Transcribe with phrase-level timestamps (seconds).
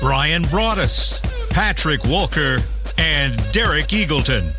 [0.00, 1.20] Brian Broaddus,
[1.50, 2.62] Patrick Walker,
[2.98, 4.54] and Derek Eagleton.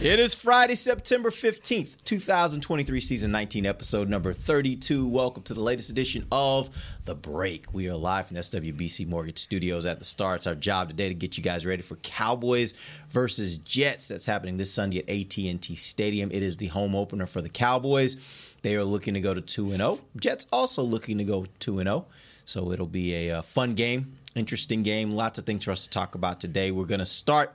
[0.00, 5.06] It is Friday, September 15th, 2023, season 19, episode number 32.
[5.06, 6.70] Welcome to the latest edition of
[7.04, 7.74] The Break.
[7.74, 10.36] We are live from SWBC Mortgage Studios at the Star.
[10.36, 12.72] It's our job today to get you guys ready for Cowboys
[13.10, 14.08] versus Jets.
[14.08, 16.30] That's happening this Sunday at AT&T Stadium.
[16.32, 18.16] It is the home opener for the Cowboys.
[18.62, 20.00] They are looking to go to 2 0.
[20.16, 22.06] Jets also looking to go 2 0.
[22.50, 25.12] So it'll be a uh, fun game, interesting game.
[25.12, 26.72] Lots of things for us to talk about today.
[26.72, 27.54] We're going to start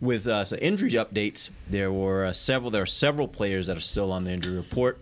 [0.00, 1.50] with uh, some injury updates.
[1.68, 2.70] There were uh, several.
[2.70, 5.00] There are several players that are still on the injury report.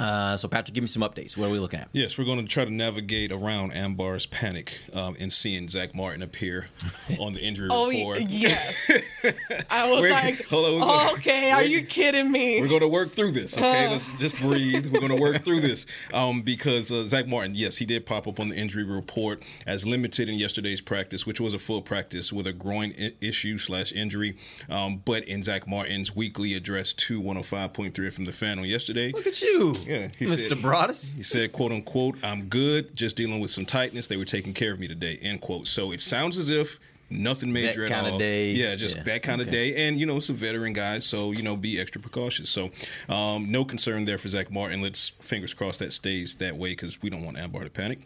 [0.00, 1.36] Uh, so, Patrick, give me some updates.
[1.36, 1.88] What are we looking at?
[1.92, 6.22] Yes, we're going to try to navigate around Ambar's panic um, in seeing Zack Martin
[6.22, 6.66] appear
[7.18, 8.20] on the injury Oh report.
[8.20, 8.90] y- yes.
[9.70, 12.60] I was We're- like, hold on, gonna- oh, okay, are you kidding me?
[12.60, 13.86] We're going to work through this, okay?
[13.86, 13.90] Uh.
[13.92, 14.92] Let's just breathe.
[14.92, 18.26] We're going to work through this um, because uh, Zack Martin, yes, he did pop
[18.26, 22.32] up on the injury report as limited in yesterday's practice, which was a full practice
[22.32, 24.36] with a groin I- issue slash injury.
[24.68, 29.26] Um, but in Zack Martin's weekly address to 105.3 from the fan on yesterday, Look
[29.26, 30.48] at you, Yeah, Mr.
[30.48, 31.14] said- Broaddus.
[31.16, 34.06] He said, quote unquote, I'm good, just dealing with some tightness.
[34.06, 35.66] They were taking care of me today, end quote.
[35.66, 36.78] So it sounds as if
[37.10, 38.18] nothing major at kinda all.
[38.18, 38.52] day.
[38.52, 39.86] Yeah, just Yeah, that kind of day.
[39.86, 42.48] And, you know, it's a veteran guy, so, you know, be extra precautious.
[42.48, 42.70] So
[43.08, 44.80] um, no concern there for Zack Martin.
[44.80, 47.98] Let's fingers crossed that stays that way because we don't want Ambar to panic.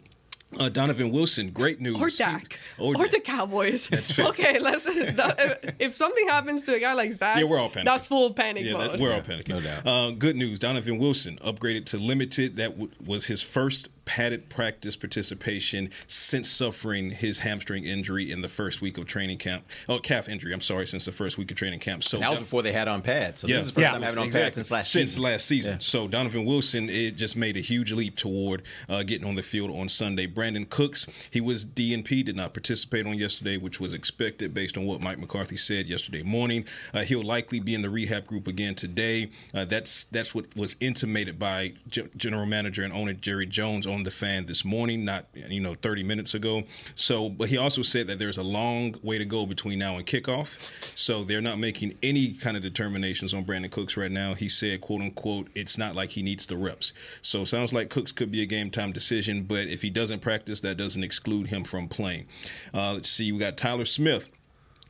[0.57, 1.99] Uh, Donovan Wilson, great news.
[2.01, 2.57] or Dak.
[2.79, 3.11] Or Or, Dak.
[3.11, 3.87] the Cowboys.
[3.91, 4.27] That's fair.
[4.27, 4.85] okay, let's.
[4.85, 7.83] that- if, if something happens to a guy like Zack, Yeah, we're all panicking.
[7.85, 8.91] That's full panic Yeah, mode.
[8.93, 9.49] that, we're all panicking.
[9.49, 9.85] no doubt.
[9.85, 12.55] Uh, good news: Donovan Wilson upgraded to limited.
[12.55, 18.47] That w- was his first padded practice participation since suffering his hamstring injury in the
[18.47, 19.65] first week of training camp.
[19.89, 20.53] Oh, calf injury.
[20.53, 22.03] I'm sorry, since the first week of training camp.
[22.03, 23.41] So And that was before they had on pads.
[23.41, 25.23] So this is the first time having on pads since last since season.
[25.23, 25.73] last season.
[25.73, 25.79] Yeah.
[25.79, 29.71] So Donovan Wilson, it just made a huge leap toward uh, getting on the field
[29.71, 30.25] on Sunday.
[30.25, 34.85] Brandin Cooks, he was DNP, did not participate on yesterday, which was expected based on
[34.85, 36.65] what Mike McCarthy said yesterday morning.
[36.93, 39.29] Uh, he'll likely be in the rehab group again today.
[39.53, 43.96] Uh, that's that's what was intimated by G- General Manager and owner Jerry Jones on
[44.03, 46.63] the fan this morning, not you know 30 minutes ago.
[46.95, 50.05] So, but he also said that there's a long way to go between now and
[50.05, 50.57] kickoff.
[50.95, 54.33] So they're not making any kind of determinations on Brandin Cooks right now.
[54.33, 56.93] He said, "quote unquote," it's not like he needs the reps.
[57.21, 60.59] So sounds like Cooks could be a game time decision, but if he doesn't practice,
[60.61, 62.25] that doesn't exclude him from playing.
[62.73, 64.29] Uh, let's see, we got Tyler Smith.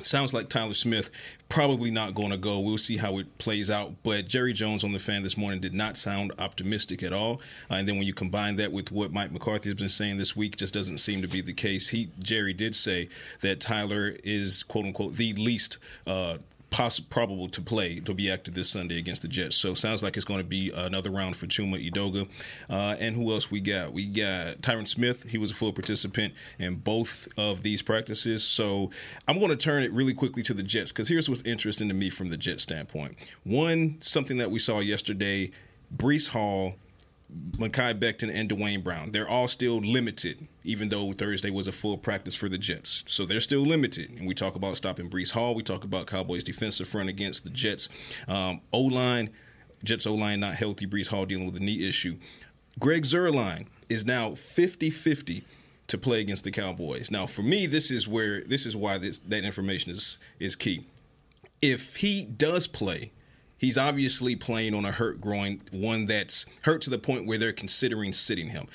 [0.04, 1.10] Sounds like Tyler Smith
[1.50, 2.60] probably not going to go.
[2.60, 3.94] We'll see how it plays out.
[4.04, 7.42] But Jerry Jones on the fan this morning did not sound optimistic at all.
[7.70, 10.36] Uh, and then when you combine that with what Mike McCarthy has been saying this
[10.36, 11.90] week, just doesn't seem to be the case.
[11.90, 13.10] He Jerry did say
[13.42, 15.78] that Tyler is quote unquote the least.
[16.06, 16.38] Uh,
[16.70, 19.56] Poss- probable to play to be active this Sunday against the Jets.
[19.56, 22.28] So sounds like it's going to be another round for Chuma Edoga.
[22.70, 23.94] Uh, and who else we got?
[23.94, 25.24] We got Tyron Smith.
[25.24, 28.44] He was a full participant in both of these practices.
[28.44, 28.92] So
[29.28, 31.94] I'm going to turn it really quickly to the Jets because here's what's interesting to
[31.94, 33.16] me from the Jets standpoint.
[33.44, 35.52] One, something that we saw yesterday,
[35.96, 36.76] Breece Hall
[37.58, 39.12] Mekhi Becton and Duane Brown.
[39.12, 43.04] They're all still limited, even though Thursday was a full practice for the Jets.
[43.08, 44.12] So they're still limited.
[44.12, 45.54] And we talk about stopping Breece Hall.
[45.54, 47.90] We talk about Cowboys' defensive front against the Jets.
[48.28, 49.30] Um, O line,
[49.84, 50.88] Jets O line not healthy.
[50.88, 52.18] Breece Hall dealing with a knee issue.
[52.80, 55.44] Greg Zuerlein is now 50 50
[55.88, 57.10] to play against the Cowboys.
[57.10, 60.86] Now, for me, this is where this is why this that information is is key.
[61.62, 63.12] If he does play,
[63.58, 67.54] he's obviously playing on a hurt groin, one that's hurt to the point where they're
[67.54, 68.68] considering sitting him.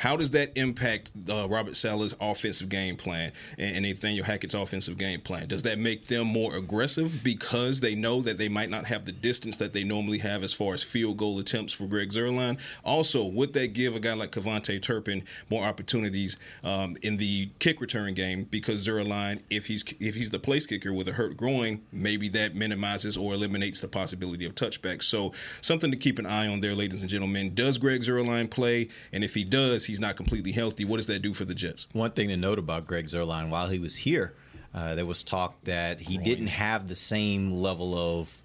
[0.00, 4.96] How does that impact uh, Robert Saleh's offensive game plan and, and Nathaniel Hackett's offensive
[4.96, 5.46] game plan?
[5.46, 9.12] Does that make them more aggressive because they know that they might not have the
[9.12, 12.58] distance that they normally have as far as field goal attempts for Greg Zuerlein?
[12.82, 17.82] Also, would that give a guy like KaVontae Turpin more opportunities um, in the kick
[17.82, 21.82] return game because Zuerlein, if he's if he's the place kicker with a hurt groin,
[21.92, 25.02] maybe that minimizes or eliminates the possibility of touchbacks.
[25.02, 27.54] So something to keep an eye on there, ladies and gentlemen.
[27.54, 28.88] Does Greg Zuerlein play?
[29.12, 30.84] And if he does, he's not completely healthy.
[30.84, 31.86] What does that do for the Jets?
[31.92, 34.34] One thing to note about Greg Zuerlein, while he was here,
[34.74, 38.42] uh, there was talk that he didn't have the same level of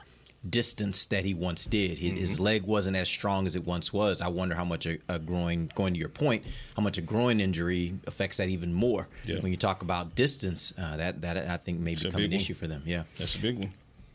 [0.47, 1.97] distance that he once did.
[1.97, 4.21] His, his leg wasn't as strong as it once was.
[4.21, 6.44] I wonder how much a, a groin, going to your point,
[6.75, 9.07] how much a groin injury affects that even more.
[9.25, 9.39] Yeah.
[9.39, 12.33] When you talk about distance, uh, that that I think may It's become an one.
[12.33, 12.83] issue for them.
[12.86, 13.03] Yeah.
[13.18, 13.71] That's a big one.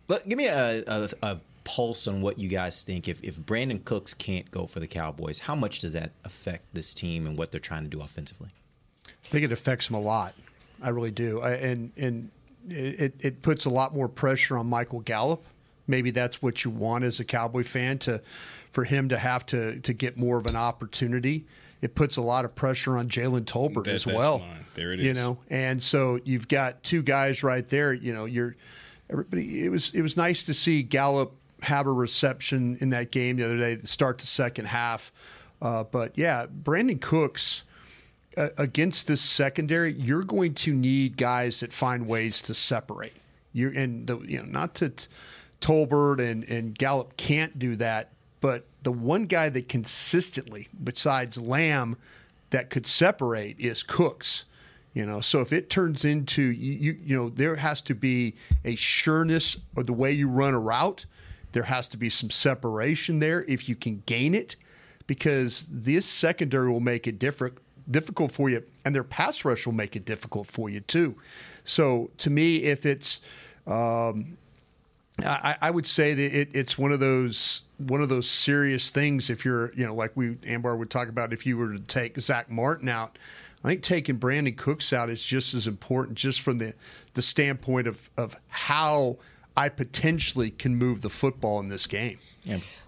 [0.06, 1.40] But give me a, a, a
[1.74, 3.08] pulse on what you guys think.
[3.08, 6.92] If, if Brandin Cooks can't go for the Cowboys, how much does that affect this
[6.94, 8.48] team and what they're trying to do offensively?
[9.06, 10.34] I think it affects them a lot.
[10.82, 11.40] I really do.
[11.40, 12.30] I, and and
[12.68, 15.44] it, it puts a lot more pressure on Michael Gallup.
[15.86, 18.22] Maybe that's what you want as a Cowboy fan to
[18.72, 21.46] for him to have to to get more of an opportunity.
[21.82, 24.38] It puts a lot of pressure on Jalen Tolbert That- as that's well.
[24.40, 24.64] mine.
[24.74, 25.06] There it is.
[25.06, 27.92] You know, and so you've got two guys right there.
[27.92, 28.54] You know, you're
[29.10, 29.64] everybody.
[29.64, 31.32] It was it was nice to see Gallup
[31.62, 35.12] have a reception in that game the other day to start the second half.
[35.60, 37.64] Uh, but yeah, Brandin Cooks
[38.36, 43.14] uh, against this secondary, you're going to need guys that find ways to separate.
[43.52, 45.08] You and the you know not that
[45.60, 51.96] Tolbert and and Gallup can't do that, but the one guy that consistently, besides Lamb,
[52.50, 54.44] that could separate is Cooks.
[54.94, 58.34] You know, so if it turns into you, you, you know, there has to be
[58.64, 61.06] a sureness of the way you run a route.
[61.52, 64.56] There has to be some separation there if you can gain it,
[65.06, 67.58] because this secondary will make it different
[67.90, 71.16] difficult for you, and their pass rush will make it difficult for you too.
[71.64, 73.20] So to me, if it's
[73.66, 74.36] um,
[75.18, 79.30] I, I would say that it, it's one of those one of those serious things.
[79.30, 82.18] If you're, you know, like we Ambar would talk about, if you were to take
[82.20, 83.18] Zack Martin out,
[83.64, 86.74] I think taking Brandin Cooks out is just as important, just from the
[87.14, 89.18] the standpoint of of how
[89.60, 92.18] I potentially can move the football in this game.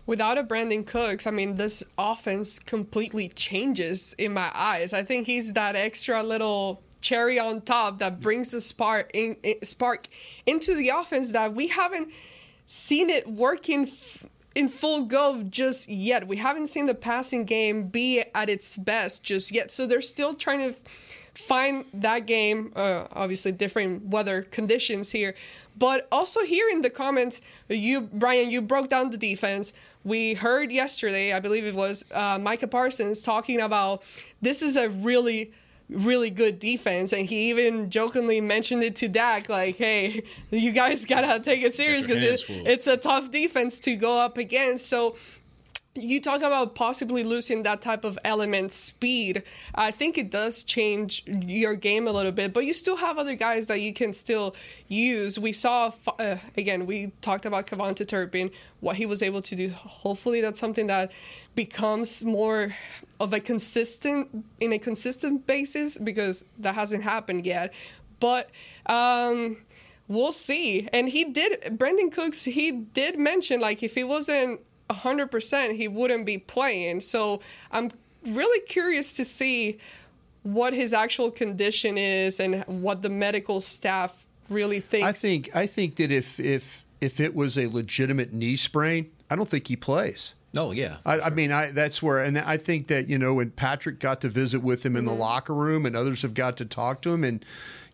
[0.07, 4.95] Without a Brandin Cooks, I mean, this offense completely changes in my eyes.
[4.95, 9.63] I think he's that extra little cherry on top that brings the spark in, in-
[9.63, 10.09] spark
[10.47, 12.09] into the offense that we haven't
[12.65, 14.25] seen it working f-
[14.55, 16.27] in full go just yet.
[16.27, 19.71] We haven't seen the passing game be at its best just yet.
[19.71, 22.73] So they're still trying to f- find that game.
[22.75, 25.35] Uh, obviously, different weather conditions here,
[25.77, 29.73] but also here in the comments, you Brian, you broke down the defense.
[30.05, 34.03] We heard yesterday, I believe it was uh, Micah Parsons talking about
[34.41, 35.53] this is a really
[35.89, 41.05] really good defense, and he even jokingly mentioned it to Dak, like, "Hey, you guys
[41.05, 45.17] gotta take it serious because it, it's a tough defense to go up against." So
[45.95, 49.43] you talk about possibly losing that type of element speed
[49.75, 53.35] i think it does change your game a little bit but you still have other
[53.35, 54.55] guys that you can still
[54.89, 55.39] use.
[55.39, 58.51] We saw uh, again we talked about KaVontae Turpin
[58.81, 59.71] what he was able to do.
[59.71, 61.13] Hopefully that's something that
[61.55, 62.75] becomes more
[63.19, 67.73] of a consistent in a consistent basis because that hasn't happened yet.
[68.21, 68.51] But
[68.87, 69.65] um
[70.09, 70.89] we'll see.
[70.93, 74.61] And he did brandin cooks he did mention like if he wasn't
[74.93, 77.01] 100% he wouldn't be playing.
[77.01, 77.41] So
[77.71, 77.91] I'm
[78.25, 79.79] really curious to see
[80.43, 85.07] what his actual condition is and what the medical staff really thinks.
[85.07, 89.37] I think I think that if if if it was a legitimate knee sprain, I
[89.37, 90.35] don't think he plays.
[90.57, 93.51] Oh yeah, I, I mean, I that's where, and I think that you know when
[93.53, 95.21] Patrick got to visit with him in the mm-hmm.
[95.21, 97.45] locker room, and others have got to talk to him, and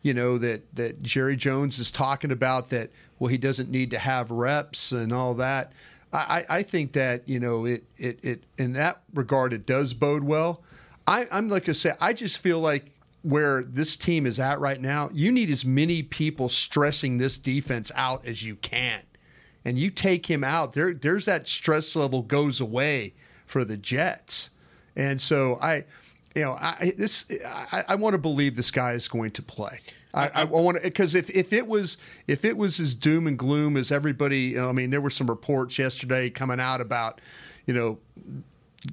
[0.03, 2.91] you know that that Jerry Jones is talking about that.
[3.19, 5.73] Well, he doesn't need to have reps and all that.
[6.13, 10.25] I, I think that you know it, it it in that regard it does bode
[10.25, 10.63] well.
[11.07, 14.81] I, I'm like I say, I just feel like where this team is at right
[14.81, 19.03] now, you need as many people stressing this defense out as you can
[19.65, 23.15] and you take him out, there there's that stress level goes away
[23.47, 24.51] for the Jets.
[24.97, 25.85] And so I
[26.35, 29.81] you know, I this I, I want to believe this guy is going to play.
[30.19, 31.97] I, I want to because if, if it was
[32.27, 35.11] if it was as doom and gloom as everybody, you know, I mean, there were
[35.11, 37.21] some reports yesterday coming out about,
[37.67, 37.99] you know,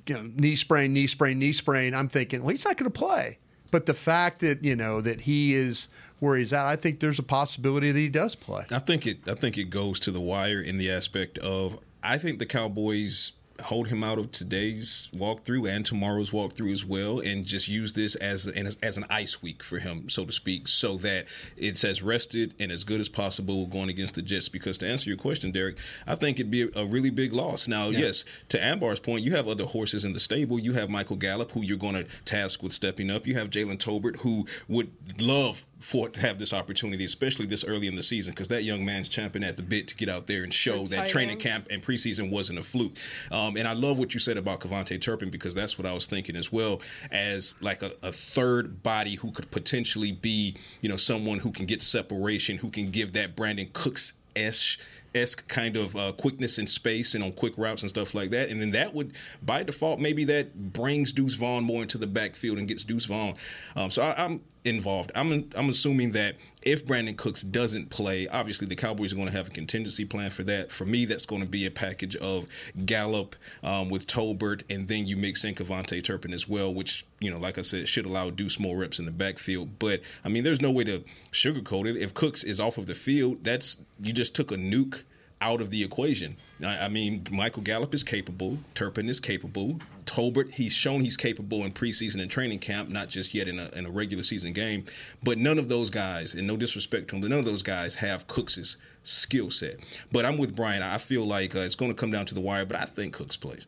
[0.05, 1.95] you know, knee sprain, knee sprain, knee sprain.
[1.95, 3.39] I'm thinking, well, he's not going to play.
[3.71, 5.87] But the fact that you know that he is
[6.19, 8.65] where he's at, I think there's a possibility that he does play.
[8.71, 9.27] I think it.
[9.27, 11.79] I think it goes to the wire in the aspect of.
[12.03, 17.19] I think the Cowboys hold him out of today's walkthrough and tomorrow's walkthrough as well,
[17.19, 20.67] and just use this as an, as an ice week for him, so to speak,
[20.67, 21.25] so that
[21.57, 24.49] it's as rested and as good as possible going against the Jets.
[24.49, 27.67] Because to answer your question, Derek, I think it'd be a, a really big loss.
[27.67, 30.59] Now, yes, to Ambar's point, you have other horses in the stable.
[30.59, 33.25] You have Michael Gallup, who you're going to task with stepping up.
[33.25, 37.85] You have Jalen Tolbert, who would love for to have this opportunity, especially this early
[37.85, 40.43] in the season, because that young man's champing at the bit to get out there
[40.43, 41.43] and show that training ends.
[41.43, 42.97] camp and preseason wasn't a fluke.
[43.31, 46.07] Um, and I love what you said about KaVontae Turpin because that's what I was
[46.07, 50.97] thinking as well as like a, a third body who could potentially be, you know,
[50.97, 54.79] someone who can get separation, who can give that Brandin Cooks esh
[55.13, 58.49] esque kind of uh, quickness in space and on quick routes and stuff like that.
[58.49, 59.13] And then that would,
[59.43, 63.35] by default, maybe that brings Deuce Vaughn more into the backfield and gets Deuce Vaughn.
[63.75, 65.11] Um, so I, I'm involved.
[65.15, 69.33] I'm I'm assuming that if Brandin Cooks doesn't play, obviously the Cowboys are going to
[69.33, 70.71] have a contingency plan for that.
[70.71, 72.47] For me, that's going to be a package of
[72.85, 77.29] Gallup um, with Tolbert, and then you mix in KaVontae Turpin as well, which you
[77.29, 79.77] know, like I said, should allow Deuce more reps in the backfield.
[79.79, 81.97] But I mean, there's no way to sugarcoat it.
[81.97, 85.03] If Cooks is off of the field, that's you just took a nuke
[85.41, 86.37] out of the equation.
[86.63, 88.57] I, I mean, Michael Gallup is capable.
[88.73, 89.79] Turpin is capable.
[90.05, 93.69] Tolbert, he's shown he's capable in preseason and training camp, not just yet in a,
[93.69, 94.85] in a regular season game.
[95.23, 97.95] But none of those guys, and no disrespect to them, but none of those guys
[97.95, 99.79] have Cooks's skill set.
[100.11, 100.81] But I'm with Brian.
[100.81, 103.13] I feel like uh, it's going to come down to the wire, but I think
[103.13, 103.67] Cooks plays.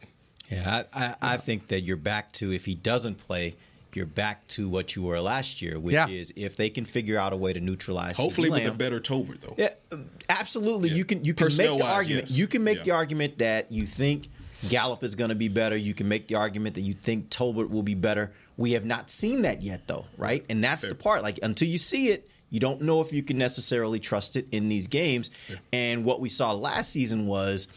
[0.49, 3.55] Yeah, I, I, I think that you're back to if he doesn't play,
[3.97, 6.07] you're back to what you were last year, which Yeah.
[6.07, 8.15] is if they can figure out a way to neutralize.
[8.15, 9.55] Hopefully, CeeDee with a better Tolbert, though.
[9.57, 9.73] Yeah,
[10.29, 10.89] absolutely.
[10.89, 10.95] Yeah.
[10.95, 12.29] You can you can make the Personnel-wise, argument.
[12.29, 12.37] yes.
[12.37, 12.83] You can make Yeah.
[12.83, 14.29] the argument that you think
[14.69, 15.75] Gallup is going to be better.
[15.77, 18.31] You can make the argument that you think Tolbert will be better.
[18.55, 20.43] We have not seen that yet, though, right?
[20.49, 21.21] And that's the part.
[21.23, 24.69] Like until you see it, you don't know if you can necessarily trust it in
[24.69, 25.29] these games.
[25.73, 27.67] And what we saw last season was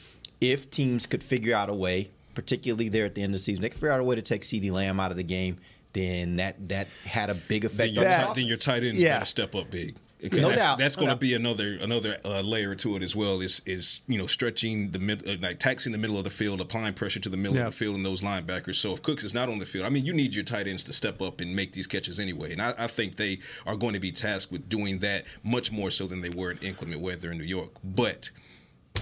[0.41, 3.61] if teams could figure out a way, particularly there at the end of the season,
[3.61, 5.59] they could figure out a way to take CeeDee Lamb out of the game.
[5.93, 8.85] Then that that had a big Then effect your, on the ti- then your tight
[8.85, 9.15] ends Yeah.
[9.15, 9.97] got to step up big.
[10.23, 11.21] No that's, doubt, that's going to doubt.
[11.21, 13.41] be another another uh, layer to it as well.
[13.41, 16.61] Is is you know stretching the mid, uh, like taxing the middle of the field,
[16.61, 17.69] applying pressure to the middle Yeah.
[17.69, 18.75] of the field and those linebackers.
[18.75, 20.85] So if Cooks is not on the field, I mean, you need your tight ends
[20.85, 22.53] to step up and make these catches anyway.
[22.53, 25.89] And I, I think they are going to be tasked with doing that much more
[25.89, 27.71] so than they were in inclement weather in New York.
[27.83, 28.31] But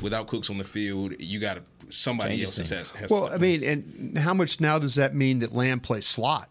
[0.00, 2.70] without Cooks on the field, you got to somebody Changes else things.
[2.70, 5.80] has, has Well, to I mean, and how much now does that mean that Lamb
[5.80, 6.48] plays slot?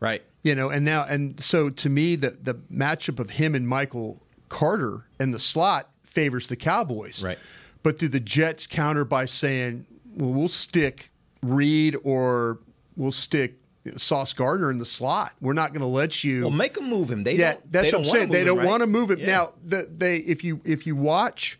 [0.00, 0.22] Right.
[0.42, 4.22] You know, and now and so to me, the the matchup of him and Michael
[4.48, 7.22] Carter in the slot favors the Cowboys.
[7.22, 7.38] Right.
[7.82, 11.10] But do the Jets counter by saying, "Well, we'll stick
[11.42, 12.60] Reed or
[12.96, 13.54] we'll stick
[13.96, 15.32] Sauce Gardner in the slot.
[15.40, 17.24] We're not going to let you." Well, make them move him.
[17.24, 18.28] They yeah, don't, that's they what I'm saying.
[18.30, 18.70] They move don't him, right?
[18.70, 19.26] want to move it Yeah.
[19.26, 19.52] now.
[19.64, 21.58] The, they if you if you watch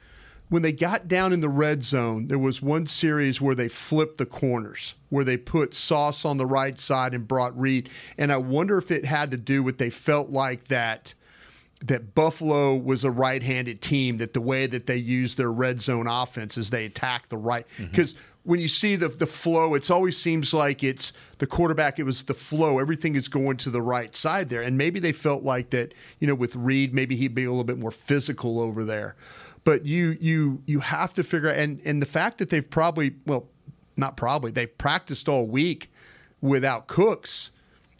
[0.49, 4.19] when they got down in the red zone, there was one series where they flipped
[4.19, 7.89] the corners, where they put Sauce on the right side and brought Reed.
[8.17, 11.15] And I wonder if it had to do with they felt like that
[11.81, 14.19] that Buffalo was a right-handed team.
[14.19, 17.67] That the way that they used their red zone offense is they attack the right
[17.75, 17.91] mm-hmm.
[17.91, 18.15] because.
[18.45, 21.99] When you see the the flow, it always seems like it's the quarterback.
[21.99, 22.79] It was the flow.
[22.79, 25.93] Everything is going to the right side there, and maybe they felt like that.
[26.19, 29.17] You know, with Reed, maybe he'd be a little bit more physical over there.
[29.65, 33.17] But you you you have to figure out, and and the fact that they've probably
[33.27, 33.51] well,
[33.99, 35.91] not probably they've practiced all week
[36.41, 37.51] without Cooks.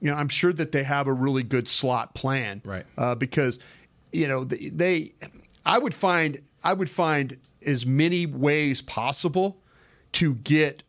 [0.01, 2.87] You know, I'm sure that they have a really good slot plan, Right.
[2.97, 3.59] Uh, because
[4.13, 5.13] you know they, they,
[5.67, 7.37] I would find I would find
[7.67, 9.61] as many ways possible
[10.13, 10.85] to get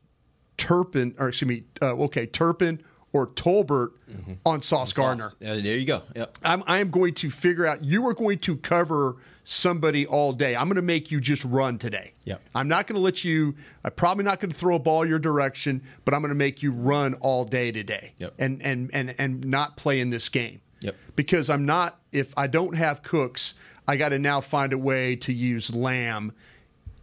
[0.57, 4.33] Turpin or excuse me, uh, okay, Turpin or Tolbert mm-hmm.
[4.45, 5.23] on Sauce Gardner.
[5.23, 5.35] Sauce.
[5.39, 6.03] Yeah, there you go.
[6.15, 6.37] Yep.
[6.43, 7.83] I'm, I am going to figure out.
[7.83, 10.55] You are going to cover somebody all day.
[10.55, 12.13] I'm going to make you just run today.
[12.25, 12.41] Yep.
[12.53, 13.55] I'm not going to let you.
[13.83, 16.61] I'm probably not going to throw a ball your direction, but I'm going to make
[16.61, 18.13] you run all day today.
[18.19, 18.33] Yep.
[18.37, 20.61] And and and and not play in this game.
[20.81, 20.95] Yep.
[21.15, 21.99] Because I'm not.
[22.11, 23.53] If I don't have Cooks,
[23.87, 26.33] I got to now find a way to use Lamb.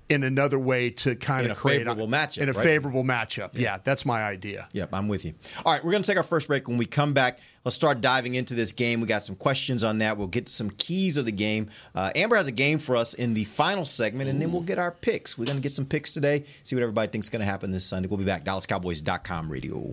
[0.09, 2.63] In another way to kind In of a create favorable matchup, in a right?
[2.65, 3.51] favorable matchup.
[3.55, 4.69] Yeah, that's my idea.
[4.73, 5.35] Yep, I'm with you.
[5.65, 6.69] All right, we're going to take our first break.
[6.69, 9.01] When we come back, let's start diving into this game.
[9.01, 10.17] We got some questions on that.
[10.17, 11.71] We'll get to some keys of the game.
[11.95, 14.79] Uh, Ambar has a game for us in the final segment, and then we'll get
[14.79, 15.37] our picks.
[15.37, 17.73] We're going to get some picks today, see what everybody thinks is going to happen
[17.73, 18.09] this Sunday.
[18.09, 18.45] We'll be back.
[18.45, 19.93] DallasCowboys.com radio.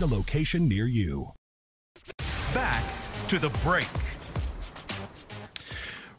[0.00, 1.32] a location near you.
[2.54, 2.82] Back
[3.28, 3.88] to the break.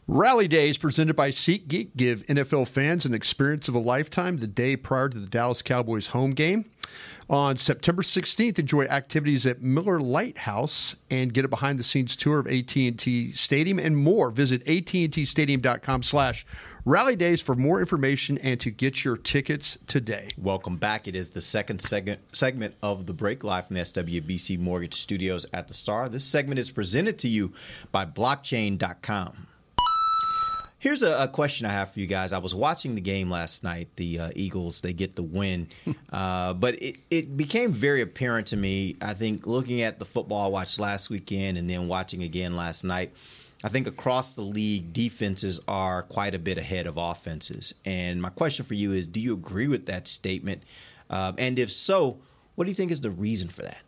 [0.06, 4.76] Rally Days presented by SeatGeek give NFL fans an experience of a lifetime the day
[4.76, 6.66] prior to the Dallas Cowboys home game.
[7.30, 12.46] On September 16th, enjoy activities at Miller Lite House and get a behind-the-scenes tour of
[12.46, 14.30] AT&T Stadium and more.
[14.30, 16.44] Visit attstadium.com slash
[16.84, 20.28] rally days for more information and to get your tickets today.
[20.36, 21.08] Welcome back.
[21.08, 25.46] It is the second segment segment of the break live from the SWBC Mortgage Studios
[25.52, 26.08] at the Star.
[26.08, 27.52] This segment is presented to you
[27.90, 29.46] by blockchain.com.
[30.84, 32.34] Here's a, a, question I have for you guys.
[32.34, 33.88] I was watching the game last night.
[33.96, 35.68] The uh, Eagles they get the win,
[36.12, 38.96] uh, but it, it became very apparent to me.
[39.00, 42.84] I think looking at the football I watched last weekend and then watching again last
[42.84, 43.14] night,
[43.64, 47.72] I think across the league defenses are quite a bit ahead of offenses.
[47.86, 50.64] And my question for you is: Do you agree with that statement?
[51.08, 52.18] Uh, and if so,
[52.56, 53.80] what do you think is the reason for that?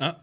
[0.00, 0.14] Uh,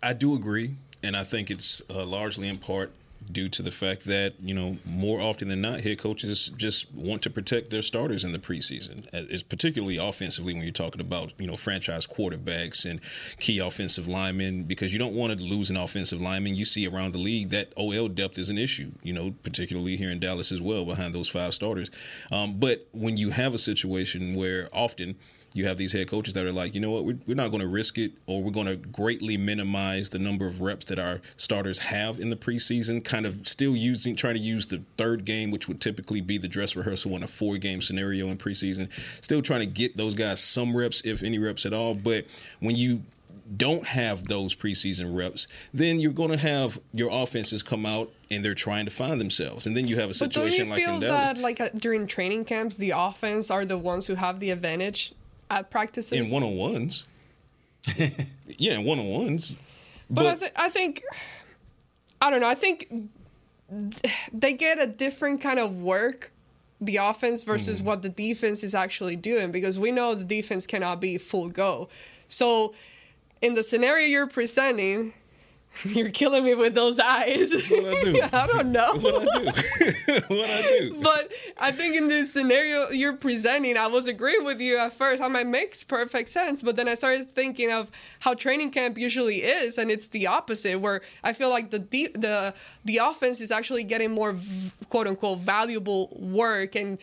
[0.00, 2.92] I do agree, and I think it's uh, largely in part
[3.32, 7.22] due to the fact that you know more often than not, head coaches just want
[7.22, 9.06] to protect their starters in the preseason.
[9.12, 13.00] It's particularly offensively when you're talking about you know franchise quarterbacks and
[13.38, 16.56] key offensive linemen because you don't want to lose an offensive lineman.
[16.56, 18.90] You see around the league that OL depth is an issue.
[19.02, 21.90] You know, particularly here in Dallas as well behind those five starters.
[22.30, 25.16] Um, but when you have a situation where often
[25.52, 27.60] you have these head coaches that are like, you know what, we're, we're not going
[27.60, 31.20] to risk it, or we're going to greatly minimize the number of reps that our
[31.36, 33.02] starters have in the preseason.
[33.02, 36.48] Kind of still using, trying to use the third game, which would typically be the
[36.48, 38.88] dress rehearsal in a four-game scenario in preseason.
[39.20, 41.94] Still trying to get those guys some reps, if any reps at all.
[41.94, 42.26] But
[42.60, 43.02] when you
[43.56, 48.44] don't have those preseason reps, then you're going to have your offenses come out and
[48.44, 51.00] they're trying to find themselves, and then you have a situation but don't you like
[51.00, 54.50] feel that like uh, during training camps, the offense are the ones who have the
[54.50, 55.14] advantage
[55.50, 57.04] at practices in one on ones.
[58.46, 59.54] yeah, in one on ones.
[60.10, 61.02] But, but I, th- I think
[62.20, 62.48] I don't know.
[62.48, 62.92] I think
[64.32, 66.32] they get a different kind of work
[66.80, 67.84] the offense versus mm.
[67.84, 71.88] what the defense is actually doing because we know the defense cannot be full go.
[72.28, 72.74] So
[73.42, 75.12] in the scenario you're presenting,
[75.84, 77.52] You're killing me with those eyes.
[77.70, 78.20] What I do?
[78.32, 78.94] I don't know.
[78.94, 79.44] What I do?
[80.28, 81.00] what I do?
[81.00, 85.22] But I think in this scenario you're presenting, I was agreeing with you at first.
[85.22, 89.42] I might makes perfect sense, but then I started thinking of how training camp usually
[89.42, 90.80] is, and it's the opposite.
[90.80, 92.54] Where I feel like the de- the
[92.84, 96.98] the offense is actually getting more v- quote unquote valuable work and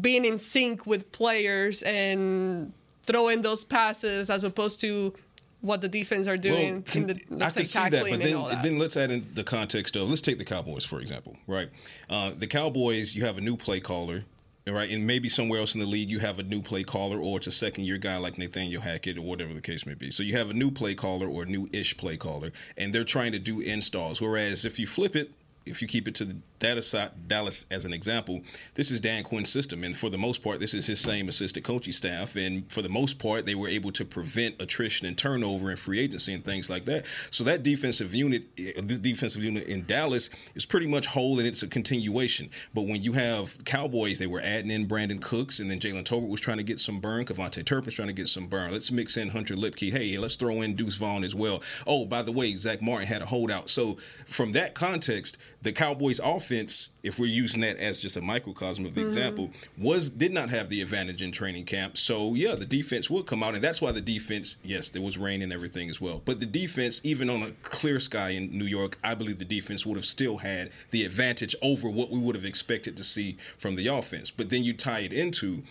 [0.00, 2.72] being in sync with players and
[3.04, 5.14] throwing those passes as opposed to
[5.60, 8.42] what the defense are doing well, in the let's I say tackling that, but then,
[8.44, 8.62] that.
[8.62, 11.70] then let's add in the context of let's take the Cowboys for example, right?
[12.08, 14.24] Uh, the Cowboys, you have a new play caller.
[14.66, 17.38] Right, and maybe somewhere else in the league you have a new play caller, or
[17.38, 20.12] it's a second year guy like Nathaniel Hackett, or whatever the case may be.
[20.12, 23.32] So you have a new play caller or new ish play caller, and they're trying
[23.32, 24.20] to do installs.
[24.20, 25.32] Whereas if you flip it,
[25.66, 28.40] if you keep it to the Dallas as an example,
[28.74, 31.64] this is Dan Quinn's system, and for the most part, this is his same assistant
[31.64, 35.70] coaching staff, and for the most part, they were able to prevent attrition and turnover
[35.70, 37.06] and free agency and things like that.
[37.30, 41.48] So that defensive unit, eh, this defensive unit in Dallas, is pretty much whole, and
[41.48, 42.50] it's a continuation.
[42.74, 46.28] But when you have Cowboys, they were adding in Brandin Cooks, and then Jalen Tolbert
[46.28, 48.72] was trying to get some burn, KaVontae Turpin's trying to get some burn.
[48.72, 49.92] Let's mix in Hunter Luepke.
[49.92, 51.62] Hey, let's throw in Deuce Vaughn as well.
[51.86, 53.70] Oh, by the way, Zack Martin had a holdout.
[53.70, 58.86] So from that context, the Cowboys offense, if we're using that as just a microcosm
[58.86, 59.08] of the mm-hmm.
[59.08, 61.98] example, was did not have the advantage in training camp.
[61.98, 65.18] So yeah, the defense would come out, and that's why the defense, yes, there was
[65.18, 66.22] rain and everything as well.
[66.24, 69.84] But the defense, even on a clear sky in New York, I believe the defense
[69.84, 73.76] would have still had the advantage over what we would have expected to see from
[73.76, 74.30] the offense.
[74.30, 75.62] But then you tie it into,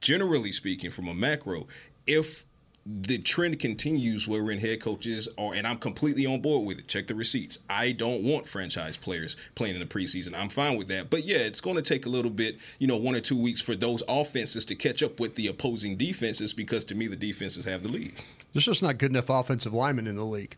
[0.00, 1.66] generally speaking, from a macro,
[2.06, 2.44] if
[2.86, 6.88] the trend continues where when head coaches are, and I'm completely on board with it.
[6.88, 7.58] Check the receipts.
[7.68, 10.34] I don't want franchise players playing in the preseason.
[10.34, 11.10] I'm fine with that.
[11.10, 13.60] But yeah, it's going to take a little bit, you know, one or two weeks
[13.60, 17.64] for those offenses to catch up with the opposing defenses because to me, the defenses
[17.66, 18.12] have the lead.
[18.52, 20.56] There's just not good enough offensive linemen in the league.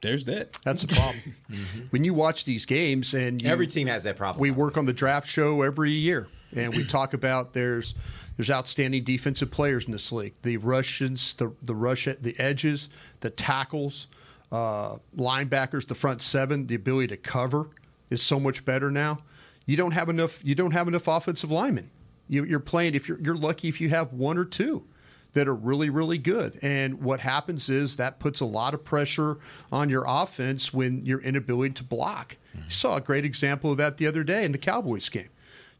[0.00, 0.52] There's that.
[0.64, 1.34] That's the problem.
[1.48, 1.80] Mm-hmm.
[1.88, 4.38] When you watch these games, and you, Every team has that problem.
[4.38, 7.94] We work on the draft show every year, and we talk about there's
[8.38, 10.34] there's outstanding defensive players in this league.
[10.42, 14.06] The Russians, the the rush, the edges, the tackles,
[14.52, 17.68] uh, linebackers, the front seven, the ability to cover
[18.10, 19.18] is so much better now.
[19.66, 20.42] You don't have enough.
[20.44, 21.90] You don't have enough offensive linemen.
[22.28, 24.84] You, you're playing if you're you're lucky if you have one or two
[25.32, 26.58] that are really, really good.
[26.62, 29.38] And what happens is that puts a lot of pressure
[29.72, 32.36] on your offense when your inability to block.
[32.54, 35.28] You saw a great example of that the other day in the Cowboys game.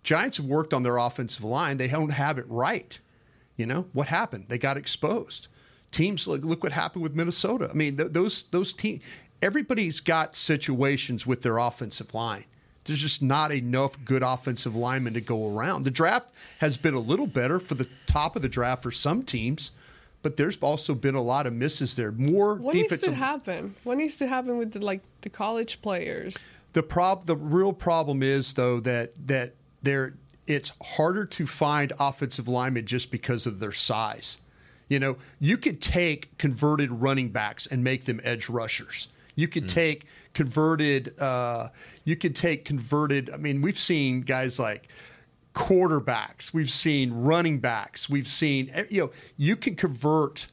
[0.08, 1.76] Giants have worked on their offensive line.
[1.76, 2.98] They don't have it right.
[3.58, 4.46] You know what happened?
[4.48, 5.48] They got exposed.
[5.92, 7.68] Teams look, look what happened with Minnesota.
[7.70, 9.02] I mean, th- those those teams.
[9.42, 12.44] Everybody's got situations with their offensive line.
[12.84, 15.82] There's just not enough good offensive linemen to go around.
[15.82, 19.22] The draft has been a little better for the top of the draft for some
[19.22, 19.72] teams,
[20.22, 22.12] but there's also been a lot of misses there.
[22.12, 23.74] More What needs to happen?
[23.84, 26.48] What needs to happen with the, like the college players?
[26.72, 30.14] The prob the real problem is though that that there
[30.46, 34.38] it's harder to find offensive linemen just because of their size.
[34.88, 39.08] You know, you could take converted running backs and make them edge rushers.
[39.34, 41.16] You could take converted.
[41.20, 41.68] Uh,
[42.04, 43.30] you could take converted.
[43.30, 44.88] I mean, we've seen guys like
[45.54, 46.52] quarterbacks.
[46.54, 48.08] We've seen running backs.
[48.08, 50.48] We've seen eh, you know you can convert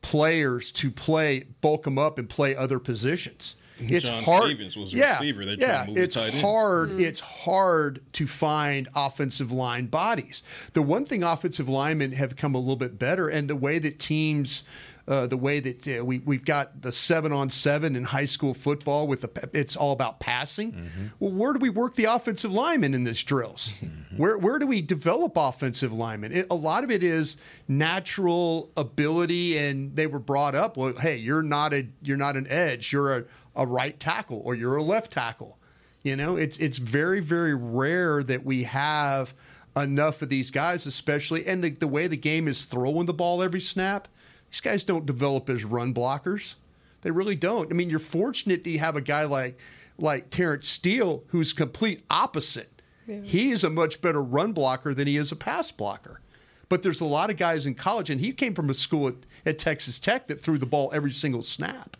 [0.00, 3.56] players to play bulk them up and play other positions.
[3.78, 4.44] It's John hard.
[4.44, 5.44] Stevens was a yeah, receiver.
[5.44, 5.82] They yeah.
[5.82, 6.40] to move it's tight end.
[6.42, 6.90] hard.
[6.90, 7.00] Hmm.
[7.00, 10.42] It's hard to find offensive line bodies.
[10.72, 13.98] The one thing offensive linemen have come a little bit better, and the way that
[13.98, 14.64] teams.
[15.08, 18.52] Uh, the way that uh, we we've got the seven on seven in high school
[18.52, 20.72] football with the it's all about passing.
[20.72, 21.06] Mm-hmm.
[21.20, 23.72] Well, where do we work the offensive linemen in this drills?
[24.16, 26.32] Where where do we develop offensive linemen?
[26.32, 27.36] It, a lot of it is
[27.68, 30.76] natural ability, and they were brought up.
[30.76, 32.92] Well, hey, you're not a you're not an edge.
[32.92, 33.24] You're a,
[33.56, 35.58] a right tackle or you're a left tackle.
[36.02, 39.34] You know, it's it's very very rare that we have
[39.76, 43.42] enough of these guys, especially and the, the way the game is throwing the ball
[43.42, 44.08] every snap.
[44.50, 46.54] These guys don't develop as run blockers.
[47.02, 47.70] They really don't.
[47.70, 49.58] I mean, you're fortunate that you have a guy like
[49.98, 52.70] like Terence Steele who's complete opposite.
[53.06, 53.20] Yeah.
[53.22, 56.20] He is a much better run blocker than he is a pass blocker.
[56.68, 59.14] But there's a lot of guys in college, and he came from a school at,
[59.44, 61.96] at Texas Tech that threw the ball every single snap.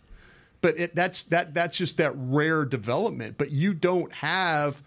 [0.61, 3.37] But it, that's that that's just that rare development.
[3.37, 4.81] But you don't have,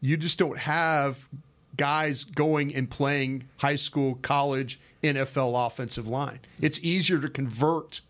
[0.00, 1.26] you just don't have
[1.76, 6.40] guys going and playing high school, college, NFL offensive line.
[6.60, 8.00] It's easier to convert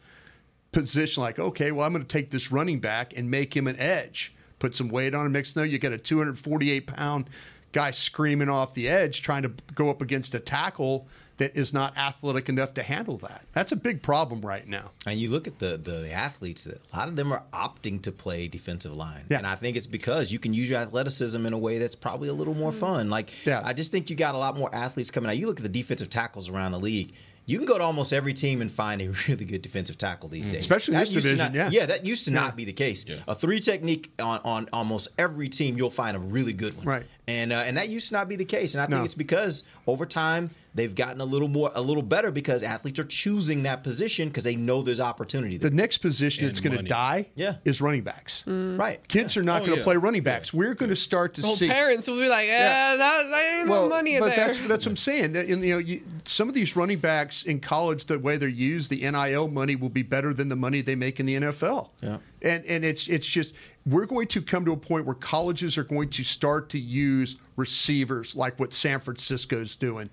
[0.73, 3.79] position like, okay, well, I'm going to take this running back and make him an
[3.79, 5.33] edge, put some weight on him.
[5.33, 7.31] Next thing you know, you got a 248 pound
[7.73, 11.07] guy screaming off the edge trying to go up against a tackle
[11.38, 13.44] that is not athletic enough to handle that.
[13.53, 14.92] That's a big problem right now.
[15.07, 18.49] And you look at the the athletes; a lot of them are opting to play
[18.49, 19.38] defensive line, yeah.
[19.38, 22.29] and I think it's because you can use your athleticism in a way that's probably
[22.29, 23.11] a little more fun.
[23.11, 25.37] Like, I just think you got a lot more athletes coming out.
[25.37, 27.12] You look at the defensive tackles around the league.
[27.49, 30.49] You can go to almost every team and find a really good defensive tackle these
[30.49, 31.68] days, Especially in That this division, not- yeah.
[31.70, 32.40] yeah, that used to Yeah.
[32.40, 33.07] not be the case.
[33.29, 37.07] A three technique on, on almost every team, you'll find a really good one, Right.
[37.29, 38.75] And uh, and that used to not be the case.
[38.75, 39.05] And I think No.
[39.05, 43.05] it's because over time they've gotten a little more, a little better because athletes are
[43.05, 45.71] choosing that position because they know there's opportunity there.
[45.71, 47.57] The next position that's going to die Yeah.
[47.65, 48.45] is running backs.
[48.47, 49.01] Right.
[49.09, 49.85] Kids are not Oh, going to yeah.
[49.85, 50.53] play running backs.
[50.55, 51.69] We're going to start to Well, see.
[51.69, 52.97] parents will be like, eh, that,
[53.31, 54.47] that ain't no money in but there.
[54.47, 55.33] that's that's what I'm saying.
[55.33, 58.91] That, You know, you, some of these running backs in college, the way they're used,
[58.91, 61.91] the NIL money will be better than the money they make in the NFL.
[62.03, 62.19] Yeah.
[62.43, 63.55] And and it's it's just
[63.87, 67.37] we're going to come to a point where colleges are going to start to use
[67.57, 70.11] receivers like what San Francisco's doing.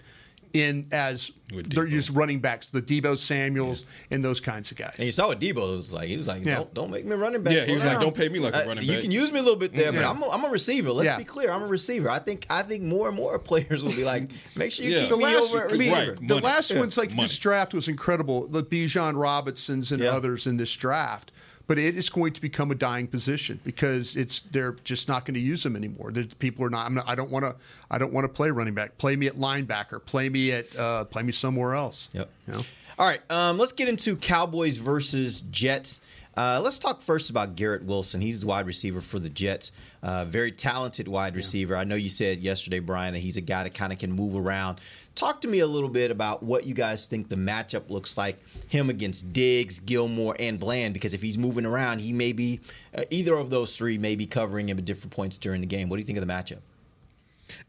[0.54, 4.94] In as they're just running backs, the Deebo Samuels and those kinds of guys.
[4.98, 6.08] And you saw what Deebo was like.
[6.10, 6.58] He was like, Yeah.
[6.58, 7.54] don't, don't make me a running back.
[7.54, 9.32] Yeah, he Slow was like, "Don't pay me like a Uh, running You can use
[9.32, 10.92] me a little bit there, but I'm a, I'm a receiver.
[10.92, 11.18] Let's Yeah.
[11.18, 11.52] be clear.
[11.52, 12.08] I'm a receiver.
[12.08, 15.00] I think I think more and more players will be like, make sure you Yeah.
[15.02, 15.96] keep the me last, over at receiver.
[15.96, 16.28] Right.
[16.28, 16.80] the last Yeah.
[16.82, 17.24] ones like Money.
[17.24, 18.48] this draft was incredible.
[18.48, 20.12] The Bijan Robinsons and Yeah.
[20.12, 21.32] others in this draft,
[21.68, 25.36] but it is going to become a dying position because it's they're just not going
[25.36, 26.12] to use them anymore.
[26.12, 26.86] The people are not.
[26.86, 27.56] I'm not I don't want to.
[27.90, 28.98] I don't want to play running back.
[28.98, 30.04] Play me at linebacker.
[30.06, 30.76] Play me at.
[30.76, 32.10] Uh, play me somewhere else.
[32.14, 32.30] Yep.
[32.48, 32.64] You know?
[33.00, 36.02] All right, um, let's get into Cowboys versus Jets.
[36.36, 38.22] Uh, let's talk first about Garrett Wilson.
[38.22, 39.72] He's the wide receiver for the Jets.
[40.02, 41.76] Uh, very talented wide receiver.
[41.76, 44.36] I know you said yesterday, Brian, that he's a guy that kind of can move
[44.36, 44.80] around.
[45.16, 48.40] Talk to me a little bit about what you guys think the matchup looks like
[48.68, 50.94] him against Diggs, Gilmore, and Bland.
[50.94, 52.62] Because if he's moving around, he may be
[52.98, 55.88] uh, either of those three may be covering him at different points during the game.
[55.88, 56.60] What do you think of the matchup?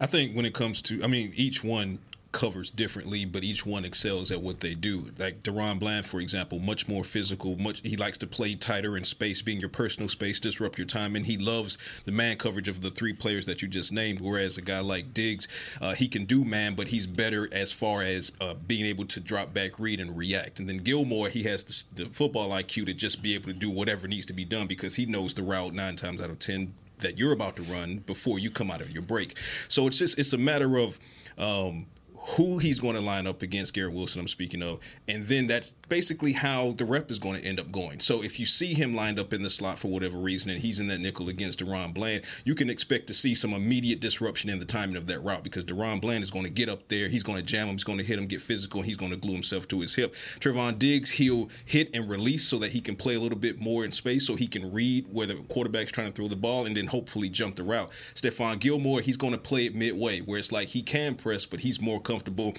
[0.01, 1.99] I think when it comes to, I mean, each one
[2.35, 5.11] covers differently, but each one excels at what they do.
[5.19, 7.57] Like DaRon Bland, for example, much more physical.
[7.57, 11.17] Much he likes to play tighter in space, being your personal space, disrupt your time,
[11.17, 14.21] and he loves the man coverage of the three players that you just named.
[14.21, 15.49] Whereas a guy like Diggs,
[15.81, 19.21] uh, he can do man, but he's better as far as uh, being able to
[19.21, 20.59] drop back, read, and react.
[20.59, 23.71] And then Gilmore, he has the, the football IQ to just be able to do
[23.71, 26.75] whatever needs to be done because he knows the route nine times out of ten
[26.99, 29.39] that you're about to run before you come out of your break.
[29.69, 30.99] So it's just it's a matter of
[31.39, 31.87] um,
[32.27, 35.71] who he's going to line up against Garrett Wilson, I'm speaking of, and then that's
[35.89, 38.01] basically how the rep is going to end up going.
[38.01, 40.81] So if you see him lined up in the slot for whatever reason and he's
[40.81, 44.59] in that nickel against DaRon Bland, you can expect to see some immediate disruption in
[44.59, 47.23] the timing of that route because DaRon Bland is going to get up there, he's
[47.23, 49.19] going to jam him, he's going to hit him, get physical, and he's going to
[49.19, 50.15] glue himself to his hip.
[50.41, 53.85] Trevon Diggs, he'll hit and release so that he can play a little bit more
[53.85, 56.77] in space so he can read where the quarterback's trying to throw the ball and
[56.77, 57.91] then hopefully jump the route.
[58.15, 61.61] Stephon Gilmore, he's going to play it midway where it's like he can press, but
[61.61, 62.55] he's more comfortable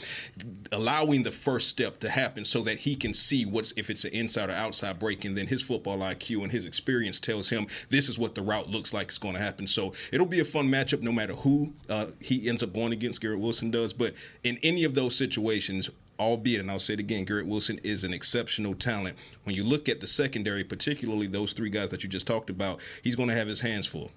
[0.74, 4.12] allowing the first step to happen so that he can see what's if it's an
[4.12, 8.10] inside or outside break, and then his football IQ and his experience tells him this
[8.10, 9.66] is what the route looks like it's going to happen.
[9.66, 13.22] So it'll be a fun matchup no matter who uh, he ends up going against.
[13.22, 14.14] Garrett Wilson does, but
[14.44, 15.90] in any of those situations,
[16.20, 19.18] albeit, and I'll say it again, Garrett Wilson is an exceptional talent.
[19.46, 22.82] When you look at the secondary, particularly those three guys that you just talked about,
[23.04, 24.12] he's going to have his hands full.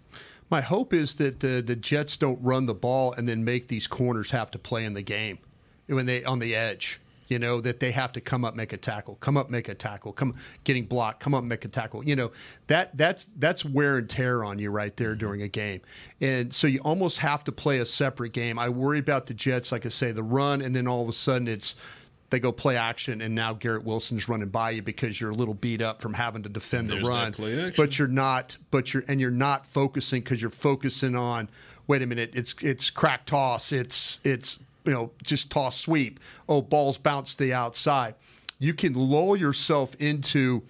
[0.50, 3.86] My hope is that the, the Jets don't run the ball and then make these
[3.86, 5.38] corners have to play in the game
[5.86, 7.00] when they on the edge.
[7.28, 9.74] You know that they have to come up, make a tackle, come up, make a
[9.74, 10.34] tackle, come
[10.64, 12.02] getting blocked, come up, make a tackle.
[12.02, 12.32] You know
[12.68, 15.18] that that's that's wear and tear on you right there mm-hmm.
[15.18, 15.82] during a game,
[16.22, 18.58] and so you almost have to play a separate game.
[18.58, 21.12] I worry about the Jets, like I say, the run, and then all of a
[21.12, 21.74] sudden it's
[22.30, 25.54] they go play action, and now Garrett Wilson's running by you because you're a little
[25.54, 27.32] beat up from having to defend There's the run.
[27.76, 31.48] But you're not, but you're and you're not focusing because you're focusing on.
[31.86, 36.20] Wait a minute, it's it's crack toss, it's it's you know just toss sweep.
[36.48, 38.14] Oh, balls bounce to the outside.
[38.58, 40.62] You can lull yourself into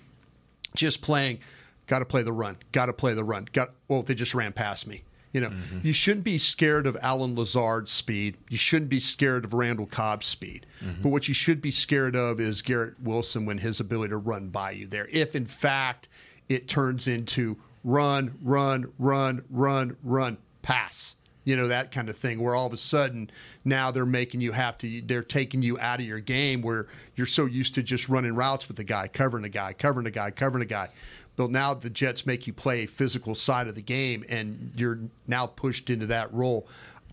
[0.74, 1.40] just playing.
[1.86, 2.56] Got to play the run.
[2.70, 3.48] Got to play the run.
[3.52, 5.02] Got well, they just ran past me.
[5.38, 5.86] You know, mm-hmm.
[5.86, 8.38] you shouldn't be scared of Allen Lazard's speed.
[8.48, 10.66] You shouldn't be scared of Randall Cobb's speed.
[10.84, 11.00] Mm-hmm.
[11.00, 14.48] But what you should be scared of is Garrett Wilson when his ability to run
[14.48, 15.06] by you there.
[15.12, 16.08] If in fact
[16.48, 21.14] it turns into run, run, run, run, run, pass.
[21.44, 23.30] You know, that kind of thing where all of a sudden
[23.64, 27.28] now they're making you have to, they're taking you out of your game where you're
[27.28, 30.32] so used to just running routes with the guy, covering a guy, covering a guy,
[30.32, 30.88] covering a guy.
[31.38, 34.98] But now the Jets make you play a physical side of the game, and you're
[35.28, 36.66] now pushed into that role.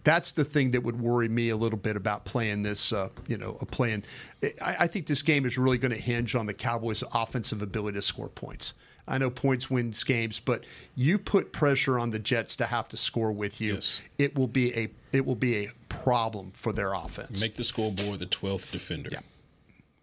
[0.04, 2.92] That's the thing that would worry me a little bit about playing this.
[2.92, 4.04] Uh, you know, a playing.
[4.44, 8.00] I, I think this game is really going to hinge on the Cowboys' offensive ability
[8.00, 8.74] to score points.
[9.08, 12.98] I know points wins games, but you put pressure on the Jets to have to
[12.98, 13.80] score with you.
[14.18, 17.40] It will be a it will be a problem for their offense.
[17.40, 19.10] Make the scoreboard the 12th defender.
[19.12, 19.20] Yeah.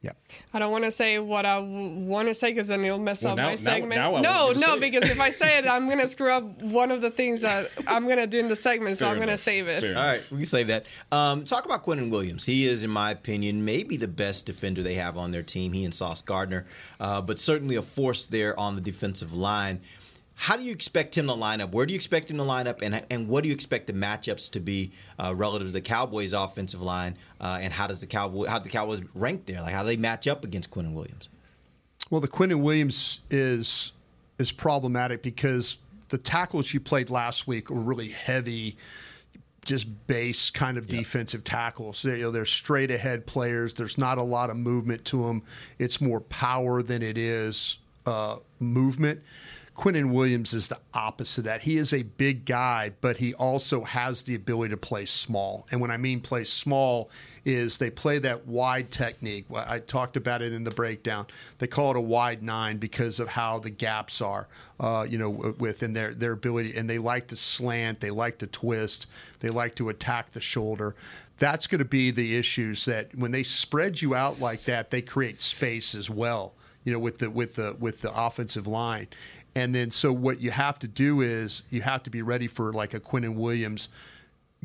[0.02, 0.10] Yeah.
[0.52, 3.22] I don't want to say what I w- want to say because then it'll mess
[3.22, 4.00] Well, up now- my segment.
[4.00, 6.08] now I no, want you to no, say because if I say it, I'm gonna
[6.08, 8.98] screw up one of the things that I'm gonna do in the segment.
[8.98, 9.84] so Fair I'm gonna save it.
[9.96, 10.86] All right, we can save that.
[11.12, 12.44] Um, talk about Quinnen Williams.
[12.46, 15.72] He is, in my opinion, maybe the best defender they have on their team.
[15.72, 16.66] He and Sauce Gardner,
[16.98, 19.80] uh, but certainly a force there on the defensive line.
[20.34, 21.72] How do you expect him to line up?
[21.72, 23.92] Where do you expect him to line up, and and what do you expect the
[23.92, 27.16] matchups to be uh, relative to the Cowboys' offensive line?
[27.40, 29.60] Uh, and how does the Cowboy how do the Cowboys rank there?
[29.60, 31.28] Like how do they match up against Quinnen Williams?
[32.10, 33.92] Well, the Quinnen Williams is
[34.38, 35.76] is problematic because
[36.08, 38.76] the tackles you played last week were really heavy,
[39.64, 42.02] just base kind of defensive tackles.
[42.02, 43.72] They, you know, they're straight ahead players.
[43.74, 45.42] There's not a lot of movement to them.
[45.78, 49.22] It's more power than it is uh, movement.
[49.82, 51.62] Quinnen Williams is the opposite of that.
[51.62, 55.66] He is a big guy, but he also has the ability to play small.
[55.72, 57.10] And when I mean play small,
[57.44, 59.46] is they play that wide technique.
[59.52, 61.26] I talked about it in the breakdown.
[61.58, 64.46] They call it a wide nine because of how the gaps are,
[64.78, 66.76] uh, you know, within their their ability.
[66.76, 69.08] And they like to slant, they like to twist,
[69.40, 70.94] they like to attack the shoulder.
[71.38, 75.02] That's going to be the issues that when they spread you out like that, they
[75.02, 76.54] create space as well.
[76.84, 79.08] You know, with the with the with the offensive line.
[79.54, 82.72] And then, so what you have to do is you have to be ready for
[82.72, 83.88] like a Quinnen Williams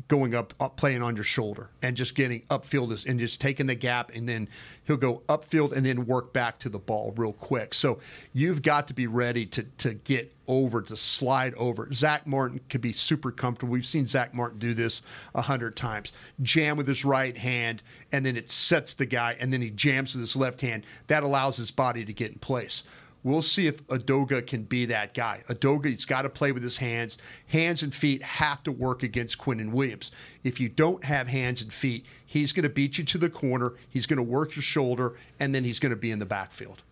[0.06, 3.74] going up, up playing on your shoulder and just getting upfield and just taking the
[3.74, 4.48] gap and then
[4.84, 7.74] he'll go upfield and then work back to the ball real quick.
[7.74, 7.98] So
[8.32, 11.92] you've got to be ready to to get over to slide over.
[11.92, 13.72] Zack Martin could be super comfortable.
[13.72, 15.02] We've seen Zack Martin do this
[15.34, 16.12] a hundred times.
[16.40, 20.14] Jam with his right hand and then it sets the guy and then he jams
[20.14, 20.86] with his left hand.
[21.08, 22.84] That allows his body to get in place.
[23.24, 25.42] We'll see if Edoga can be that guy.
[25.48, 27.18] Edoga, he's got to play with his hands.
[27.48, 30.12] Hands and feet have to work against Quinnen Williams.
[30.44, 33.74] If you don't have hands and feet, he's going to beat you to the corner.
[33.88, 36.82] He's going to work your shoulder, and then he's going to be in the backfield.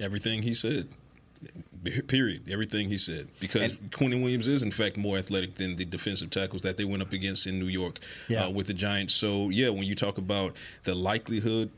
[0.00, 0.88] Everything he said.
[2.08, 2.42] Period.
[2.50, 3.28] Everything he said.
[3.38, 7.02] Because Quinnen Williams is, in fact, more athletic than the defensive tackles that they went
[7.02, 8.46] up against in New York Yeah.
[8.46, 9.14] uh, with the Giants.
[9.14, 11.70] So, yeah, when you talk about the likelihood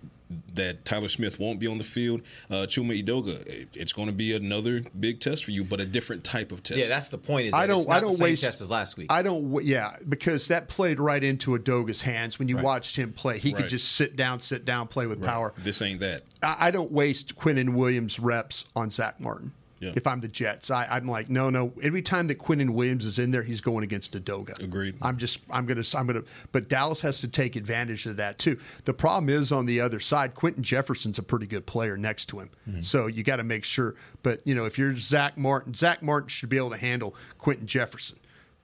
[0.55, 4.13] that Tyler Smith won't be on the field, uh, Chuma Edoga, it- it's going to
[4.13, 6.79] be another big test for you, but a different type of test.
[6.81, 7.47] Yeah, that's the point.
[7.49, 7.79] Is I don't.
[7.81, 9.09] It's not I don't the same waste test as last week.
[9.11, 9.65] I don't.
[9.65, 12.65] Yeah, because that played right into Edoga's hands when you Right.
[12.65, 13.39] watched him play.
[13.39, 15.53] He could just sit down, sit down, play with power.
[15.59, 16.23] This ain't that.
[16.43, 19.53] I, I don't waste Quinnen Williams reps on Zack Martin.
[19.81, 19.93] Yeah.
[19.97, 21.73] If I'm the Jets, I, I'm like, no, no.
[21.83, 24.63] Every time that Quinnen Williams is in there, he's going against Edoga.
[24.63, 24.97] Agreed.
[25.01, 26.23] I'm just, I'm gonna, I'm gonna.
[26.53, 28.59] But Dallas has to take advantage of that too.
[28.85, 32.41] The problem is on the other side, Quinton Jefferson's a pretty good player next to
[32.41, 32.83] him, mm-hmm.
[32.83, 33.95] so you got to make sure.
[34.23, 37.67] But you know, if you're Zack Martin, Zack Martin should be able to handle Quinton
[37.67, 38.19] Jefferson.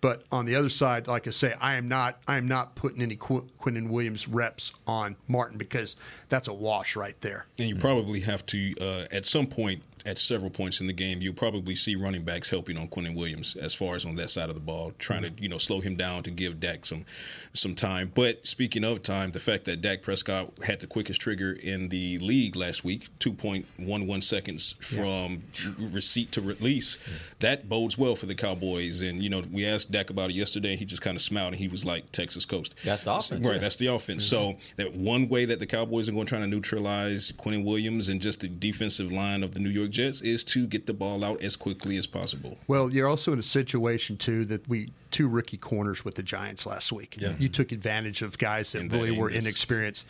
[0.07, 3.03] But on the other side, like I say, I am not, I am not putting
[3.03, 5.97] any Qu- Quinnen Williams reps on Martin because
[6.29, 7.47] that's a wash right there.
[7.59, 11.21] And you probably have to, uh, at some point, at several points in the game,
[11.21, 14.49] you'll probably see running backs helping on Quinnen Williams as far as on that side
[14.49, 17.05] of the ball, trying to you know slow him down to give Dak some
[17.53, 18.13] some time.
[18.15, 22.19] But speaking of time, the fact that Dak Prescott had the quickest trigger in the
[22.19, 25.43] league last week, two point one one seconds from
[25.79, 26.99] receipt to release,
[27.41, 29.03] that bodes well for the Cowboys.
[29.03, 30.77] And you know, we asked Dak about it yesterday.
[30.77, 33.55] He just kind of smiled and he was like, "Texas coast." That's the offense, right?
[33.55, 33.61] yeah.
[33.61, 34.25] That's the offense.
[34.25, 34.53] Mm-hmm.
[34.53, 38.09] So that one way that the Cowboys are going to try to neutralize Quinnen Williams
[38.09, 41.25] and just the defensive line of the New York Jets is to get the ball
[41.25, 42.59] out as quickly as possible.
[42.69, 46.67] Well, you're also in a situation too that we two rookie corners with the Giants
[46.67, 47.17] last week.
[47.19, 47.33] Yeah.
[47.39, 50.07] You took advantage of guys that And that really were inexperienced.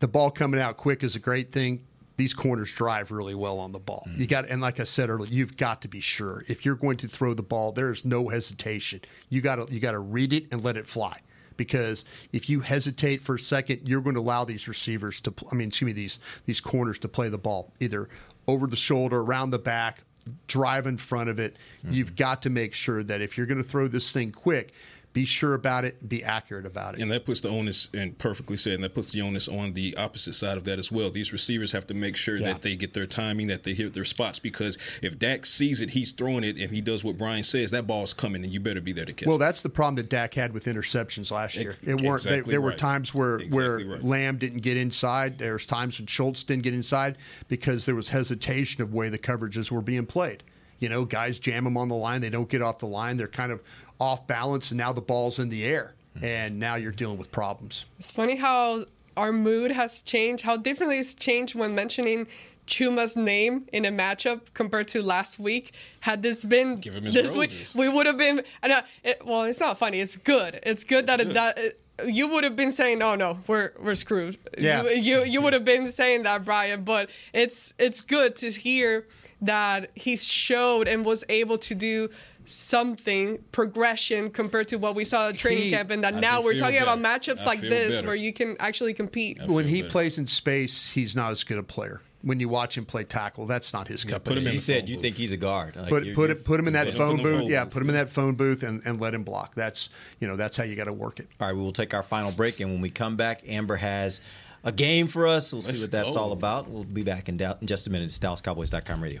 [0.00, 1.82] The ball coming out quick is a great thing.
[2.16, 4.04] These corners drive really well on the ball.
[4.08, 4.18] Mm.
[4.18, 6.96] You got and like I said earlier, you've got to be sure if you're going
[6.98, 9.00] to throw the ball, there is no hesitation.
[9.28, 11.20] You got to you got to read it and let it fly.
[11.56, 15.54] Because if you hesitate for a second, you're going to allow these receivers to, I
[15.54, 18.08] mean, excuse me, these these corners to play the ball either
[18.48, 20.02] over the shoulder, around the back,
[20.46, 21.56] drive in front of it.
[21.88, 24.72] You've got to make sure that if you're going to throw this thing quick,
[25.12, 27.02] be sure about it, be accurate about it.
[27.02, 29.94] And that puts the onus, and perfectly said, and that puts the onus on the
[29.96, 31.10] opposite side of that as well.
[31.10, 32.54] These receivers have to make sure Yeah.
[32.54, 35.90] that they get their timing, that they hit their spots, because if Dak sees it,
[35.90, 38.80] he's throwing it, and he does what Brian says, that ball's coming, and you better
[38.80, 39.38] be there to catch Well, it.
[39.38, 41.76] Well, that's the problem that Dak had with interceptions last year.
[41.82, 42.22] It weren't.
[42.22, 42.78] they, exactly there were right.
[42.78, 44.02] times where where right.
[44.02, 45.38] Lamb didn't get inside.
[45.38, 49.18] There was times when Schultz didn't get inside because there was hesitation of way the
[49.18, 50.42] coverages were being played.
[50.78, 52.20] You know, guys jam them on the line.
[52.22, 53.16] They don't get off the line.
[53.16, 53.60] They're kind of
[54.02, 57.84] off balance, and now the ball's in the air, and now you're dealing with problems.
[58.00, 58.86] It's funny how
[59.16, 62.26] our mood has changed, how differently it's changed when mentioning
[62.66, 65.72] Chuma's name in a matchup compared to last week.
[66.00, 68.42] Had this been Give him his this week, we would have been.
[68.62, 70.00] I know, it, well, it's not funny.
[70.00, 70.58] It's good.
[70.64, 73.94] It's good that it, that it, you would have been saying, "Oh no, we're we're
[73.94, 74.82] screwed." Yeah.
[74.82, 76.82] You, you you would have been saying that, Brian.
[76.82, 79.06] But it's it's good to hear
[79.42, 82.08] that he showed and was able to do
[82.44, 86.42] something progression compared to what we saw at training He- camp and that I now
[86.42, 88.06] we're feel talking about matchups I like this better.
[88.08, 89.90] where you can actually compete when he better.
[89.92, 92.00] plays in space, he's not as good a player.
[92.24, 94.48] When you watch him play tackle, that's not his cup put of him tea.
[94.50, 95.02] in you said phone you booth.
[95.02, 95.74] think he's a guard.
[95.74, 97.50] Like, put you're- put you're- put him in that phone in booth.
[97.50, 99.56] Yeah, put him in that phone booth and, and let him block.
[99.56, 101.26] That's you know that's how you got to work it.
[101.40, 104.20] All right, we will take our final break, and when we come back, Ambar has
[104.62, 105.52] a game for us.
[105.52, 106.20] We'll Let's see what that's go.
[106.22, 106.68] all about.
[106.70, 108.04] We'll be back in, dou- in just a minute.
[108.04, 109.20] It's DallasCowboys.com radio.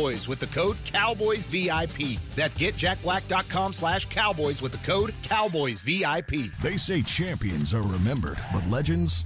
[0.01, 2.19] cowboys with the code CowboysVIP.
[2.35, 6.59] That's getjackblack.com slash cowboys with the code CowboysVIP.
[6.59, 9.25] They say champions are remembered, but legends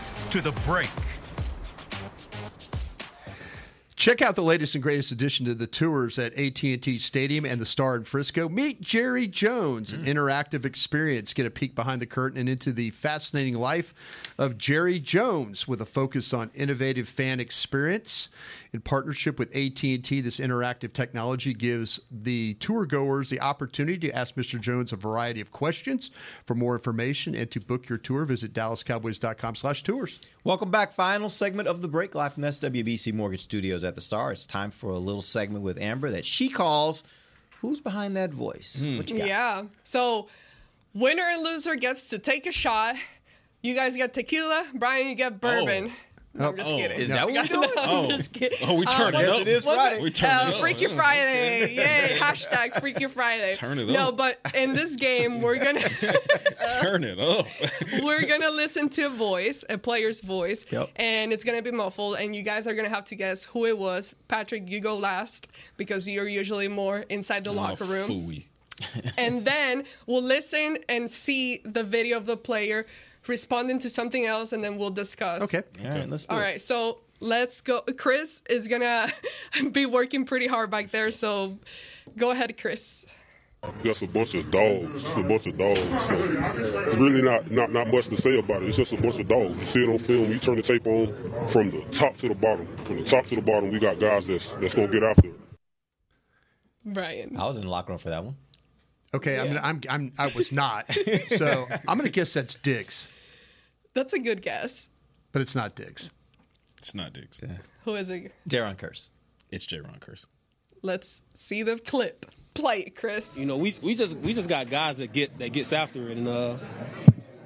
[0.31, 0.89] to the break.
[4.01, 7.65] Check out the latest and greatest addition to the tours at AT&T Stadium and the
[7.67, 8.49] Star in Frisco.
[8.49, 10.07] Meet Jerry Jones, an mm.
[10.07, 11.33] interactive experience.
[11.33, 13.93] Get a peek behind the curtain and into the fascinating life
[14.39, 18.29] of Jerry Jones with a focus on innovative fan experience.
[18.73, 24.35] In partnership with AT&T, this interactive technology gives the tour goers the opportunity to ask
[24.35, 24.61] Mr.
[24.61, 26.09] Jones a variety of questions.
[26.45, 30.21] For more information and to book your tour, visit dallascowboys.com/tours.
[30.45, 30.93] Welcome back.
[30.93, 34.31] Final segment of the break live from SWBC Mortgage Studios at the Star.
[34.31, 37.03] It's time for a little segment with Ambar that she calls
[37.59, 38.95] "Who's Behind That Voice?" Hmm.
[38.99, 39.27] What you got?
[39.27, 39.63] Yeah.
[39.83, 40.29] So,
[40.93, 42.95] winner and loser gets to take a shot.
[43.61, 44.65] You guys get tequila.
[44.75, 45.91] Brian, you get bourbon.
[45.93, 45.93] Oh.
[46.33, 46.97] No, I'm just Oh, kidding.
[46.97, 47.69] is that what we're doing?
[47.75, 48.07] No, I'm Oh.
[48.07, 48.57] just kidding.
[48.67, 49.41] Oh, we turned it what's- up.
[49.41, 50.01] It is what's Friday.
[50.01, 50.59] We turned uh, it up.
[50.61, 51.75] Freaky Friday.
[51.75, 52.17] Yay.
[52.17, 53.53] Hashtag Freaky Friday.
[53.55, 53.89] Turn it up.
[53.89, 56.21] No, but in this game, we're going to.
[56.81, 57.47] Turn it up.
[58.01, 60.89] we're gonna listen to a voice, a player's voice, Yep.
[60.95, 63.77] and it's gonna be muffled, and you guys are gonna have to guess who it
[63.77, 64.15] was.
[64.29, 68.07] Patrick, you go last because you're usually more inside the locker room.
[68.09, 68.45] Fooey.
[69.17, 72.85] and then we'll listen and see the video of the player
[73.27, 75.43] responding to something else, and then we'll discuss.
[75.43, 75.63] Okay.
[75.83, 76.43] All right, let's do All it.
[76.43, 77.81] right, so let's go.
[77.97, 79.11] Chris is gonna
[79.71, 81.57] be working pretty hard back there, so
[82.17, 83.05] go ahead, Chris.
[83.83, 85.03] Just a bunch of dogs.
[85.03, 85.79] Just a bunch of dogs.
[85.79, 86.15] So
[86.87, 88.69] it's really not, not not much to say about it.
[88.69, 89.59] It's just a bunch of dogs.
[89.59, 90.31] You see it on film.
[90.31, 91.07] You turn the tape on
[91.49, 92.67] from the top to the bottom.
[92.85, 95.35] From the top to the bottom, we got guys that's that's gonna get after it.
[96.83, 97.37] Brian.
[97.37, 98.35] I was in the locker room for that one.
[99.13, 100.85] Okay, I'm, I'm, I'm, I was not.
[101.35, 103.07] so I'm going to guess that's Diggs,
[103.93, 104.89] That's a good guess.
[105.31, 106.09] but it's not Diggs.
[106.77, 107.39] It's not Diggs.
[107.85, 108.31] Who is it?
[108.47, 109.09] Jayron Kearse.
[109.51, 110.25] It's Jayron Kearse.
[110.81, 112.25] Let's see the clip.
[112.53, 113.37] Play it, Chris.
[113.37, 116.17] You know, we we just we just got guys that get that gets after it,
[116.17, 116.57] and uh,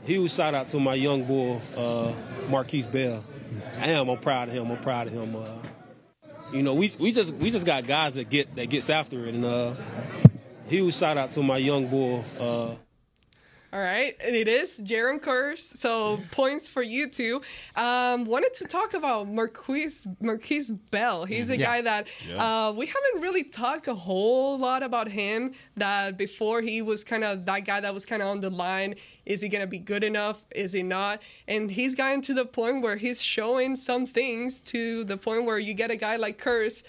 [0.04, 2.14] huge shout out to my young boy uh,
[2.48, 3.24] Markquese Bell.
[3.78, 4.10] I am.
[4.10, 4.72] I'm proud of him.
[4.72, 5.36] I'm proud of him.
[5.36, 5.48] Uh,
[6.52, 9.36] you know, we we just we just got guys that get that gets after it,
[9.36, 9.76] and uh,
[10.68, 12.24] huge shout out to my young boy.
[12.40, 12.76] Uh,
[13.74, 15.60] All right, and it is Jayron Kearse.
[15.60, 17.42] So points for you two.
[17.76, 21.26] Um, wanted to talk about Markquese Markquese Bell.
[21.26, 21.66] He's a Yeah.
[21.66, 22.68] guy that Yeah.
[22.68, 25.56] uh, we haven't really talked a whole lot about him.
[25.76, 28.96] That before he was kind of that guy that was kind of on the line.
[29.26, 30.46] Is he gonna be good enough?
[30.56, 31.22] Is he not?
[31.46, 35.60] And he's gotten to the point where he's showing some things to the point where
[35.60, 36.84] you get a guy like Kearse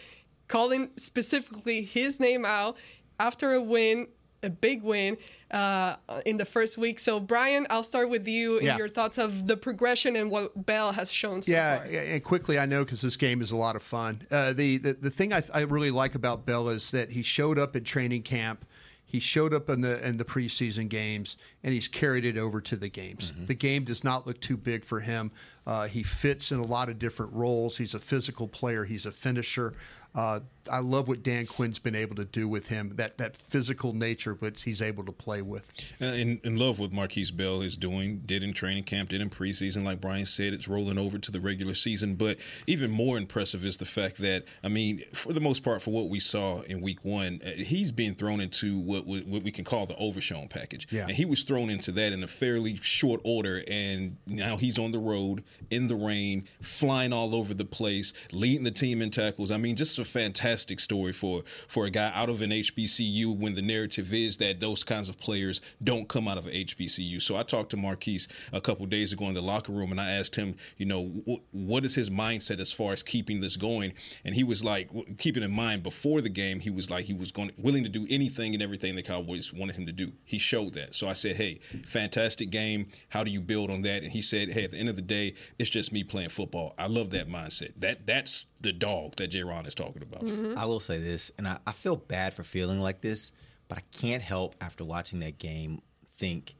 [0.48, 2.76] calling specifically his name out
[3.18, 4.08] after a win,
[4.42, 5.16] a big win
[5.50, 6.98] uh, in the first week.
[6.98, 8.76] So, Brian, I'll start with you and Yeah.
[8.76, 11.86] your thoughts of the progression and what Bell has shown so yeah, far.
[11.86, 14.22] and quickly, I know because this game is a lot of fun.
[14.30, 17.58] Uh, the, the the thing I, I really like about Bell is that he showed
[17.58, 18.64] up at training camp.
[19.08, 22.76] He showed up in the in the preseason games, and he's carried it over to
[22.76, 23.32] the games.
[23.46, 25.30] The game does not look too big for him.
[25.66, 27.76] Uh, he fits in a lot of different roles.
[27.76, 28.84] He's a physical player.
[28.84, 29.74] He's a finisher.
[30.14, 30.40] Uh,
[30.70, 32.92] I love what Dan Quinn's been able to do with him.
[32.94, 35.70] That that physical nature, but he's able to play with.
[36.00, 39.28] Uh, in, in love with Markquese Bell is doing, did in training camp, did in
[39.28, 39.84] preseason.
[39.84, 42.14] Like Brian said, it's rolling over to the regular season.
[42.14, 45.90] But even more impressive is the fact that, I mean, for the most part, for
[45.90, 49.52] what we saw in week one, uh, he's being thrown into what, we- what we
[49.52, 50.88] can call the overshown package.
[50.90, 51.02] Yeah.
[51.02, 53.62] And he was thrown into that in a fairly short order.
[53.68, 58.64] And now he's on the road in the rain, flying all over the place, leading
[58.64, 59.50] the team in tackles.
[59.50, 63.54] I mean, just a fantastic story for for a guy out of an HBCU when
[63.54, 67.20] the narrative is that those kinds of players don't come out of HBCU.
[67.20, 70.12] So I talked to Markquese a couple days ago in the locker room, and I
[70.12, 73.92] asked him, you know, wh- what is his mindset as far as keeping this going?
[74.24, 74.88] And he was like,
[75.18, 78.06] keeping in mind before the game, he was like he was going willing to do
[78.10, 80.12] anything and everything the Cowboys wanted him to do.
[80.24, 80.94] He showed that.
[80.94, 82.88] So I said, hey, fantastic game.
[83.08, 84.02] How do you build on that?
[84.02, 86.74] And he said, hey, at the end of the day, it's just me playing football.
[86.78, 87.72] I love that mindset.
[87.78, 90.24] That that's the dog that Jayron is talking about.
[90.24, 90.58] Mm-hmm.
[90.58, 93.32] I will say this, and I, I feel bad for feeling like this,
[93.68, 95.82] but I can't help after watching that game
[96.18, 96.54] think,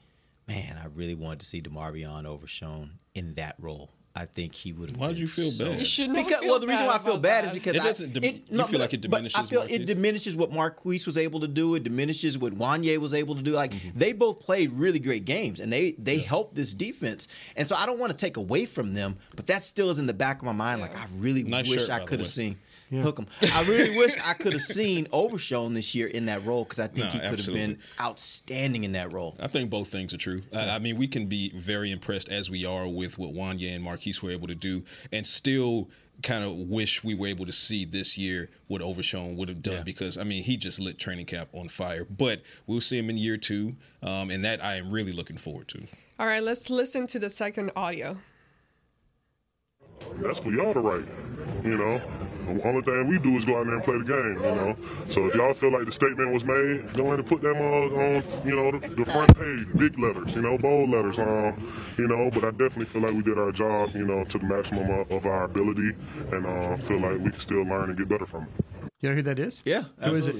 [0.49, 3.91] man, I really wanted to see DeMarvion Overshown in that role.
[4.19, 4.99] I think he would have.
[4.99, 5.79] Why did you feel so, bad?
[5.79, 7.49] You should not because, feel well, the reason bad why I feel about bad that.
[7.53, 9.85] is because It I- doesn't dim- you feel like it but diminishes I feel it
[9.85, 11.75] diminishes what Markquese was able to do.
[11.75, 13.53] It diminishes what Wanye was able to do.
[13.53, 13.99] Like Mm-hmm.
[13.99, 17.29] they both played really great games, and they they helped this defense.
[17.57, 20.07] And so I don't want to take away from them, but that still is in
[20.07, 20.81] the back of my mind.
[20.81, 22.57] Like I really Nice wish shirt, I could have way.
[22.91, 23.03] Seen.
[23.03, 23.27] him.
[23.53, 26.87] I really wish I could have seen Overshown this year in that role because I
[26.87, 29.37] think No, he could have been outstanding in that role.
[29.41, 30.43] I think both things are true.
[30.53, 33.85] I, I mean, we can be very impressed as we are with what Wanya and
[33.85, 35.89] Markquese were able to do, and still
[36.23, 39.83] kind of wish we were able to see this year what Overshown would have done
[39.85, 42.05] because I mean he just lit training camp on fire.
[42.05, 45.69] But we'll see him in year two, um, and that I am really looking forward
[45.69, 45.83] to.
[46.19, 48.17] All right, let's listen to the second audio.
[50.23, 51.07] That's for y'all to write.
[51.65, 52.01] You know,
[52.47, 54.35] the only thing we do is go out there and play the game.
[54.43, 54.77] You know,
[55.11, 57.93] so if y'all feel like the statement was made, go ahead and put them on,
[57.95, 61.19] on you know, the, the front page, big letters, you know, bold letters.
[61.19, 64.39] Um, you know, but I definitely feel like we did our job, you know, to
[64.39, 65.93] the maximum of, of our ability,
[66.33, 68.65] and uh, feel like we can still learn and get better from it.
[69.01, 69.63] You know who that is?
[69.65, 70.37] Yeah, Who is it?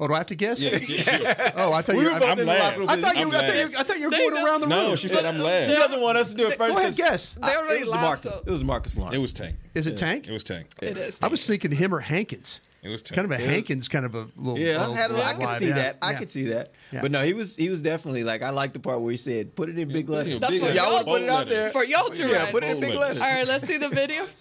[0.00, 0.04] Absolutely.
[0.04, 0.60] Oh, do I have to guess?
[0.60, 2.20] Yeah, yeah, oh, I thought We you were were.
[2.20, 2.78] both I, in last.
[2.78, 2.90] locker.
[2.92, 3.22] I thought you.
[3.26, 3.78] I'm I thought you.
[3.78, 4.76] I thought you were They going know- around the room.
[4.76, 5.68] No, she said I'm last.
[5.68, 6.72] She doesn't want us to do it first.
[6.72, 7.32] Go ahead, 'cause guess.
[7.32, 8.34] They I- already it was laughed, Marcus.
[8.40, 9.16] so- It was Marcus Lawrence.
[9.16, 9.56] It was Tank.
[9.74, 10.28] Is it Tank?
[10.28, 10.66] It was Tank.
[10.82, 11.18] It is.
[11.22, 12.60] I was thinking him or Hankins.
[12.82, 13.16] It was Tank.
[13.16, 14.58] Kind of a Hankins, kind of a little.
[14.58, 15.98] Yeah, little- I, had a, little I could see Yeah, that.
[16.00, 16.18] I yeah.
[16.18, 16.72] could see that.
[16.92, 17.02] Yeah.
[17.02, 19.54] But no, he was he was definitely like I like the part where he said,
[19.54, 20.82] "Put it in big letters." That's Big for letters.
[20.82, 21.68] Y'all y'all, put it out there.
[21.70, 22.52] for y'all to Yeah, write.
[22.52, 23.20] put it in big letters.
[23.20, 24.26] All right, let's see the video.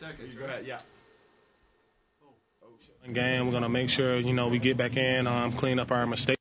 [3.14, 6.06] Game, we're gonna make sure you know we get back in, um, clean up our
[6.06, 6.38] mistakes.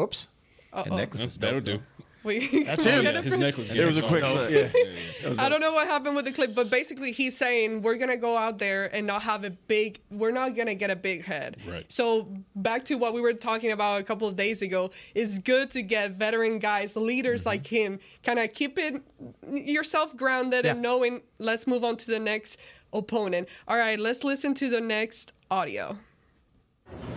[0.00, 0.26] Oops.
[0.74, 1.80] That necklace is That'll do.
[2.22, 3.04] We, That's him.
[3.04, 3.70] Yeah, it his necklace.
[3.70, 4.72] It was a quick clip.
[4.74, 5.34] Yeah.
[5.38, 8.36] I don't know what happened with the clip, but basically he's saying we're gonna go
[8.36, 10.00] out there and not have a big.
[10.10, 11.56] We're not gonna get a big head.
[11.66, 11.90] Right.
[11.90, 14.90] So back to what we were talking about a couple of days ago.
[15.14, 19.02] It's good to get veteran guys, leaders like him, kind of keeping
[19.50, 21.22] yourself grounded and knowing.
[21.38, 22.58] Let's move on to the next
[22.92, 23.48] opponent.
[23.68, 25.98] All right, let's listen to the next audio.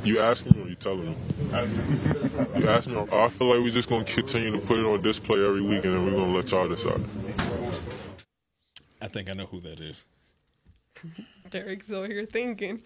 [0.04, 1.16] You asking me or you telling me?
[2.58, 2.98] You ask me.
[3.12, 5.94] I feel like we're just gonna continue to put it on display every week, and
[5.94, 7.04] then we're gonna let y'all decide.
[9.02, 10.04] I think I know who that is.
[11.50, 12.82] Derek's over here thinking.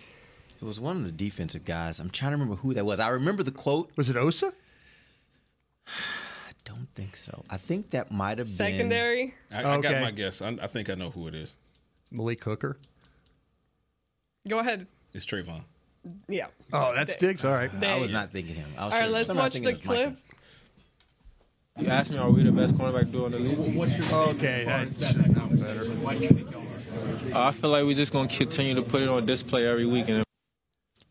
[0.60, 2.00] It was one of the defensive guys.
[2.00, 3.00] I'm trying to remember who that was.
[3.00, 3.92] I remember the quote.
[3.96, 4.52] Was it Osa?
[5.88, 7.44] I don't think so.
[7.50, 9.36] I think that might have been Secondary.
[9.52, 10.42] I, I got my guess.
[10.42, 11.56] I, I think I know who it is.
[12.12, 12.80] Malik Hooker.
[14.48, 14.88] Go ahead.
[15.14, 15.62] It's Trevon.
[16.30, 16.48] Yeah.
[16.72, 17.44] Oh, that's Diggs.
[17.44, 17.72] All right.
[17.84, 18.70] I was not thinking him.
[18.78, 20.18] I was All right, let's watch the it was clip.
[21.78, 24.12] You asked me, are we the best cornerback duo in the league?
[24.12, 25.86] Okay, that should know better.
[27.36, 30.24] I feel like we're just gonna continue to put it on display every week, and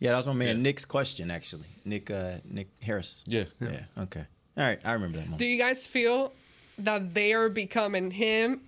[0.01, 1.69] Yeah, that was my man Nick's question actually.
[1.85, 3.23] Nick uh, Nick Harris.
[3.27, 3.45] Yeah.
[3.61, 3.83] Yeah.
[3.99, 4.25] Okay.
[4.57, 4.81] All right.
[4.85, 5.39] I remember that moment.
[5.39, 6.33] Do you guys feel
[6.79, 8.63] that they are becoming him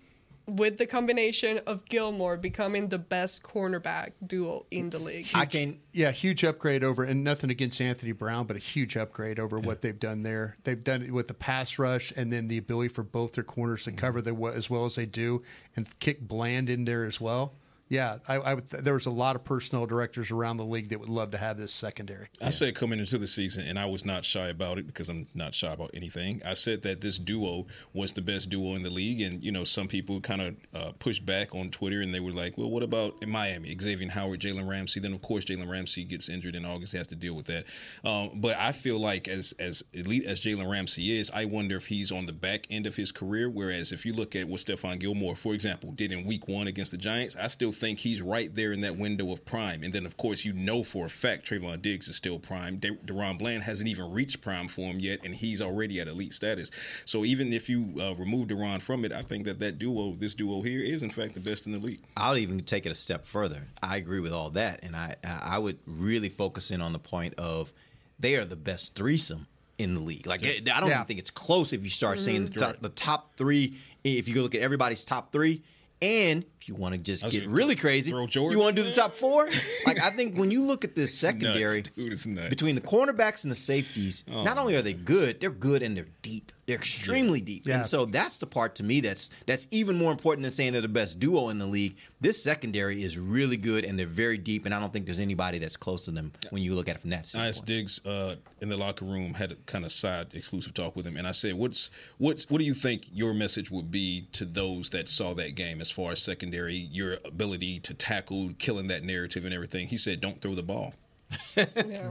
[0.48, 5.28] with the combination of Gilmore becoming the best cornerback duo in the league?
[5.34, 5.78] I can.
[5.92, 9.82] Yeah, huge upgrade over, and nothing against Anthony Brown, but a huge upgrade over what
[9.82, 10.56] they've done there.
[10.62, 13.84] They've done it with the pass rush and then the ability for both their corners
[13.84, 13.98] to mm-hmm.
[13.98, 15.42] cover the as well as they do,
[15.76, 17.52] and kick Bland in there as well.
[17.88, 21.00] Yeah, I, I would, there was a lot of personnel directors around the league that
[21.00, 22.28] would love to have this secondary.
[22.40, 25.26] I said coming into the season, and I was not shy about it because I'm
[25.34, 26.42] not shy about anything.
[26.44, 29.64] I said that this duo was the best duo in the league, and you know
[29.64, 32.82] some people kind of uh, pushed back on Twitter, and they were like, "Well, what
[32.82, 33.74] about in Miami?
[33.80, 37.06] Xavier Howard, Jalen Ramsey." Then of course Jalen Ramsey gets injured in August, he has
[37.08, 37.64] to deal with that.
[38.04, 41.86] Um, but I feel like as as elite as Jalen Ramsey is, I wonder if
[41.86, 43.48] he's on the back end of his career.
[43.48, 46.90] Whereas if you look at what Stephon Gilmore, for example, did in Week One against
[46.90, 49.82] the Giants, I still think he's right there in that window of prime.
[49.82, 52.78] And then, of course, you know for a fact Trevon Diggs is still prime.
[52.78, 56.70] De- DaRon Bland hasn't even reached prime form yet, and he's already at elite status.
[57.04, 60.34] So even if you uh, remove DaRon from it, I think that that duo, this
[60.34, 62.02] duo here, is in fact the best in the league.
[62.16, 63.68] I'll even take it a step further.
[63.82, 67.34] I agree with all that, and I I would really focus in on the point
[67.38, 67.72] of
[68.18, 69.46] they are the best threesome
[69.78, 70.26] in the league.
[70.26, 70.94] Like I don't Yeah.
[70.96, 73.78] even think it's close if you start saying the top, the top three.
[74.04, 75.62] If you go look at everybody's top three,
[76.00, 78.94] And if you want to just get really crazy, throw you want to do the
[78.94, 79.46] top four?
[79.86, 82.48] like I think when you look at this secondary, nuts, dude, it's nuts.
[82.50, 85.96] between the cornerbacks and the safeties, Oh, not only are they good, they're good and
[85.96, 86.52] they're deep.
[86.66, 87.66] They're extremely deep.
[87.66, 87.76] Yeah.
[87.78, 90.82] And so that's the part to me that's that's even more important than saying they're
[90.82, 91.96] the best duo in the league.
[92.20, 95.58] This secondary is really good and they're very deep, and I don't think there's anybody
[95.58, 97.48] that's close to them when you look at it from that I standpoint.
[97.56, 101.06] asked Diggs uh, in the locker room, had a kind of side exclusive talk with
[101.06, 101.88] him, and I said, "What's
[102.18, 105.80] what's what do you think your message would be to those that saw that game
[105.80, 110.20] as far as secondary, your ability to tackle, killing that narrative and everything?" He said,
[110.20, 110.94] "Don't throw the ball."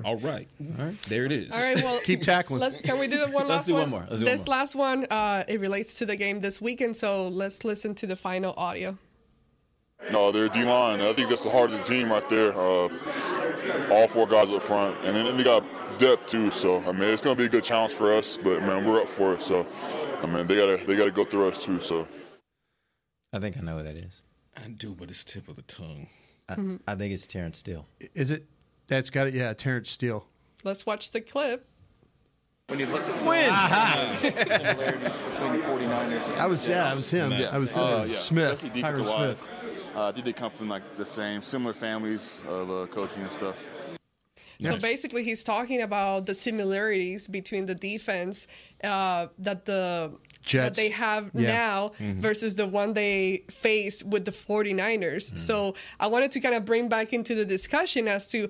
[0.05, 0.47] All right,
[0.79, 1.51] all right, there it is.
[1.53, 2.59] All right, well, Keep tackling.
[2.61, 3.81] Let's, can we do one Let's last do one?
[3.81, 3.99] one more.
[4.01, 4.55] Let's do one this more.
[4.55, 8.15] last one, uh, it relates to the game this weekend, so let's listen to the
[8.15, 8.95] final audio.
[10.11, 11.01] No, their D line.
[11.01, 12.53] I think that's the heart of the team right there.
[12.53, 12.89] Uh,
[13.91, 15.63] all four guys up front, and then they got
[15.97, 16.51] depth too.
[16.51, 18.37] So I mean, it's going to be a good challenge for us.
[18.37, 19.41] But man, we're up for it.
[19.41, 19.65] So
[20.21, 21.79] I mean, they gotta they gotta go through us too.
[21.79, 22.07] So
[23.33, 24.21] I think I know who that is.
[24.57, 26.07] I do, but it's tip of the tongue.
[26.49, 26.79] I, Mhm.
[26.87, 27.87] I think it's Terence Steele.
[28.13, 28.45] Is it?
[28.87, 29.33] That's got it.
[29.33, 30.25] Yeah, Terence Steele.
[30.63, 31.67] Let's watch the clip.
[32.67, 34.33] When you look at Win.
[34.33, 36.37] similarities between the 49ers.
[36.37, 37.31] I was yeah, I was him.
[37.31, 37.81] I was him.
[37.81, 38.15] Uh, yeah.
[38.15, 38.63] Smith.
[38.63, 39.37] Especially Tyron.
[39.37, 39.49] Smith.
[39.95, 43.31] Uh, I think they come from like the same, similar families of uh, coaching and
[43.31, 43.63] stuff.
[44.59, 48.47] So basically, he's talking about the similarities between the defense
[48.83, 50.11] uh, that the
[50.53, 51.53] that they have Yeah.
[51.53, 52.15] now Mhm.
[52.15, 55.33] versus the one they face with the 49ers.
[55.39, 58.49] So I wanted to kind of bring back into the discussion as to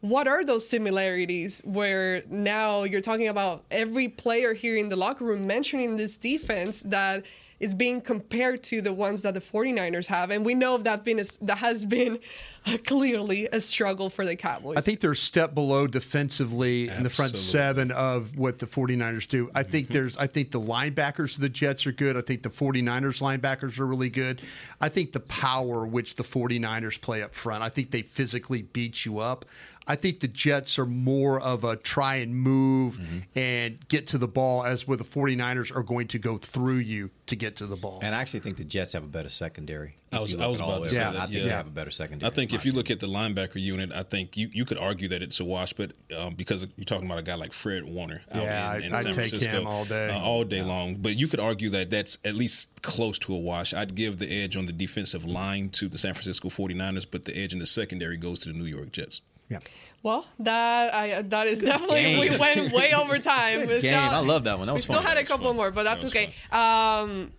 [0.00, 5.24] what are those similarities where now you're talking about every player here in the locker
[5.24, 7.24] room mentioning this defense that
[7.60, 11.20] is being compared to the ones that the 49ers have and we know that been
[11.20, 12.18] a, that has been
[12.84, 14.76] clearly a struggle for the Cowboys.
[14.76, 19.28] I think they're a step below defensively in the front seven of what the 49ers
[19.28, 19.50] do.
[19.54, 19.94] I think mm-hmm.
[19.94, 22.16] there's I think the linebackers of the Jets are good.
[22.16, 24.42] I think the 49ers linebackers are really good.
[24.80, 29.04] I think the power which the 49ers play up front, I think they physically beat
[29.04, 29.44] you up.
[29.88, 33.00] I think the Jets are more of a try and move
[33.34, 37.10] and get to the ball as where the 49ers are going to go through you
[37.26, 37.98] to get to the ball.
[38.02, 39.96] And I actually think the Jets have a better secondary.
[40.12, 41.16] I was, I was about to say way that.
[41.16, 41.42] I think yeah.
[41.42, 42.30] they have a better secondary.
[42.30, 45.08] I think if you look at the linebacker unit, I think you, you could argue
[45.08, 48.22] that it's a wash, but um, because you're talking about a guy like Fred Warner,
[48.32, 50.08] out Yeah, in, in I'd San take Francisco, him all day.
[50.10, 50.96] uh, all day long.
[50.96, 53.74] But you could argue that that's at least close to a wash.
[53.74, 57.36] I'd give the edge on the defensive line to the San Francisco 49ers, but the
[57.36, 59.20] edge in the secondary goes to the New York Jets.
[59.48, 59.58] Yeah.
[60.02, 62.20] Well, that I that is definitely game.
[62.20, 63.60] we went way over time.
[63.60, 63.94] Good We game.
[63.94, 64.66] I love that one.
[64.66, 65.56] That was we was still had a couple fun.
[65.56, 66.32] more, but that's okay.
[66.52, 67.32] Um,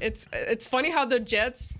[0.00, 1.74] it's it's funny how the Jets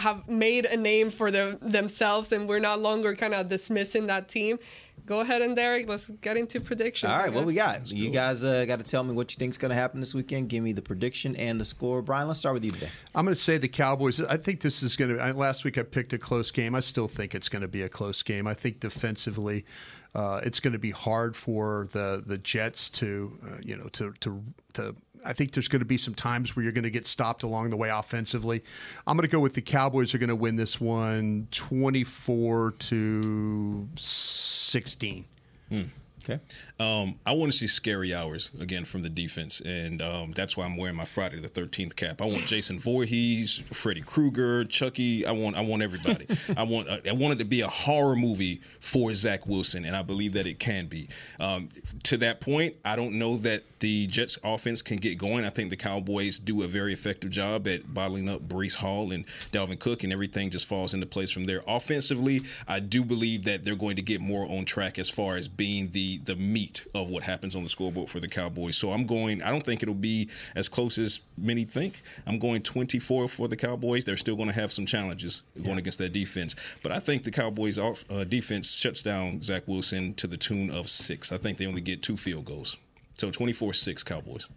[0.00, 4.28] have made a name for them themselves, and we're no longer kind of dismissing that
[4.28, 4.58] team.
[5.06, 7.12] Go ahead and Derek, let's get into predictions.
[7.12, 7.78] All right, I what we guess.
[7.78, 7.88] got?
[7.88, 10.14] You guys uh, got to tell me what you think is going to happen this
[10.14, 10.48] weekend.
[10.48, 12.00] Give me the prediction and the score.
[12.00, 12.88] Brian, let's start with you today.
[13.14, 14.18] I'm going to say the Cowboys.
[14.20, 15.32] I think this is going to.
[15.34, 16.74] Last week I picked a close game.
[16.74, 18.46] I still think it's going to be a close game.
[18.46, 19.66] I think defensively,
[20.14, 24.12] uh, it's going to be hard for the the Jets to, uh, you know, to
[24.20, 24.42] to
[24.74, 24.96] to.
[25.24, 27.70] I think there's going to be some times where you're going to get stopped along
[27.70, 28.62] the way offensively.
[29.06, 33.88] I'm going to go with the Cowboys are going to win this one 24 to
[33.96, 35.24] 16.
[35.68, 35.82] Hmm.
[36.24, 36.40] Okay.
[36.80, 40.64] Um, I want to see scary hours again from the defense, and um, that's why
[40.64, 42.22] I'm wearing my Friday the Thirteenth cap.
[42.22, 45.26] I want Jason Voorhees, Freddy Krueger, Chucky.
[45.26, 46.26] I want I want everybody.
[46.56, 49.94] I want uh, I want it to be a horror movie for Zach Wilson, and
[49.94, 51.08] I believe that it can be.
[51.38, 51.68] Um,
[52.04, 55.44] to that point, I don't know that the Jets offense can get going.
[55.44, 59.26] I think the Cowboys do a very effective job at bottling up Breece Hall and
[59.52, 61.62] Dalvin Cook, and everything just falls into place from there.
[61.68, 65.48] Offensively, I do believe that they're going to get more on track as far as
[65.48, 68.76] being the the meat of what happens on the scoreboard for the Cowboys.
[68.76, 69.42] So I'm going.
[69.42, 72.02] I don't think it'll be as close as many think.
[72.26, 74.04] I'm going 24 for the Cowboys.
[74.04, 77.30] They're still going to have some challenges going against that defense, but I think the
[77.30, 81.32] Cowboys off, uh, defense shuts down Zach Wilson to the tune of six.
[81.32, 82.76] I think they only get two field goals.
[83.14, 84.48] So 24-6 Cowboys.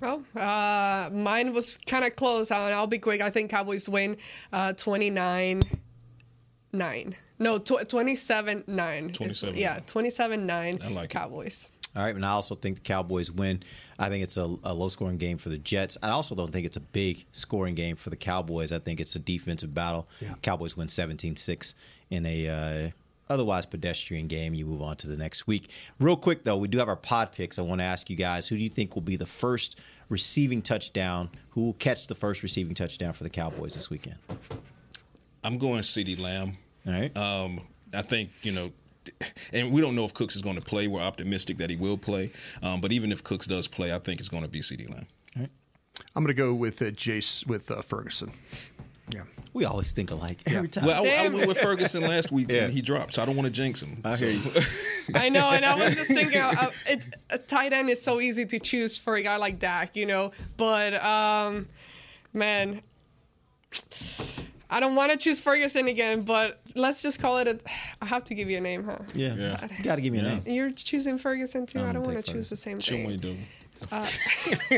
[0.00, 2.52] Oh, uh, mine was kind of close.
[2.52, 3.20] I'll be quick.
[3.20, 4.16] I think Cowboys win
[4.52, 5.62] uh, 29
[6.72, 7.16] 9.
[7.38, 9.12] No, tw- 27 9.
[9.12, 9.56] 27.
[9.56, 11.10] Yeah, 27 9 I like it.
[11.10, 11.70] Cowboys.
[11.96, 13.62] All right, and I also think the Cowboys win.
[13.98, 15.96] I think it's a, a low scoring game for the Jets.
[16.02, 18.72] I also don't think it's a big scoring game for the Cowboys.
[18.72, 20.06] I think it's a defensive battle.
[20.42, 21.74] Cowboys win 17 6
[22.10, 22.48] in a.
[22.48, 22.90] Uh,
[23.30, 24.54] Otherwise, pedestrian game.
[24.54, 25.68] You move on to the next week.
[26.00, 27.58] Real quick, though, we do have our pod picks.
[27.58, 29.78] I want to ask you guys who do you think will be the first
[30.08, 31.28] receiving touchdown?
[31.50, 34.16] Who will catch the first receiving touchdown for the Cowboys this weekend?
[35.44, 36.56] I'm going CeeDee Lamb.
[36.86, 37.14] All right.
[37.16, 37.60] Um,
[37.92, 38.72] I think you know,
[39.52, 40.86] and we don't know if Cooks is going to play.
[40.88, 42.30] We're optimistic that he will play.
[42.62, 45.06] Um, but even if Cooks does play, I think it's going to be CeeDee Lamb.
[46.14, 48.30] I'm going to go with uh, Jace with uh, Ferguson.
[49.10, 49.22] Yeah.
[49.54, 50.84] We always think alike every time.
[50.86, 52.64] Well, I, I went with Ferguson last week Yeah.
[52.64, 54.00] and he dropped, so I don't want to jinx him.
[54.04, 54.62] I So- hear you.
[55.14, 58.44] I know, and I was just thinking, uh, it, a tight end is so easy
[58.46, 60.30] to choose for a guy like Dak, you know.
[60.58, 61.68] But um,
[62.34, 62.82] man,
[64.70, 66.22] I don't want to choose Ferguson again.
[66.22, 67.58] But let's just call it a.
[68.00, 68.98] I have to give you a name, huh?
[69.14, 69.34] yeah.
[69.34, 69.68] Yeah.
[69.78, 70.42] You got to give me a name.
[70.46, 71.80] You're choosing Ferguson too.
[71.80, 73.18] I'm I don't want to take choose the same Show me, thing.
[73.18, 73.38] dude.
[73.92, 74.04] Uh,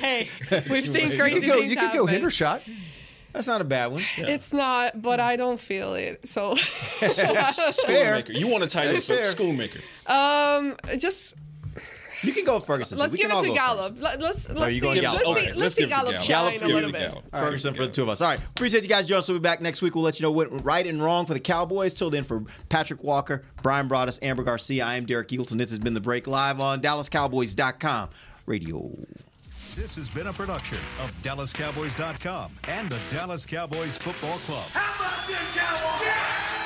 [0.00, 0.28] hey,
[0.70, 2.22] we've seen You crazy could go, things you could go happen.
[2.22, 2.60] Hendershot.
[3.32, 4.02] That's not a bad one.
[4.18, 6.28] It's not, but I don't feel it.
[6.28, 6.54] So,
[7.00, 8.34] Schoonmaker.
[8.38, 9.32] You want to tighten That's so fair.
[9.32, 9.80] Schoonmaker.
[10.06, 11.34] um, just
[12.22, 12.98] You can go with Ferguson.
[12.98, 13.96] let's give it to Gallup.
[14.00, 15.22] Let, let's Are let's see, let's Gallup?
[15.22, 16.22] see, Okay, let's let's see give it to Gallup Gallup.
[16.22, 17.10] shine Gallup's a little bit.
[17.10, 17.30] Gallup.
[17.32, 18.20] Ferguson for the two of us.
[18.20, 18.38] All right.
[18.50, 19.28] Appreciate you guys joining us.
[19.28, 19.94] We'll be back next week.
[19.94, 21.94] We'll let you know what went right and wrong for the Cowboys.
[21.94, 25.58] Till then, for Patrick Walker, Brian Broaddus, Ambar Garcia, I am Derek Eagleton.
[25.58, 28.10] This has been The Break live on DallasCowboys.com
[28.46, 28.90] radio.
[29.74, 34.64] This has been a production of DallasCowboys.com and the Dallas Cowboys Football Club.
[34.72, 36.61] How about this, Cowboys?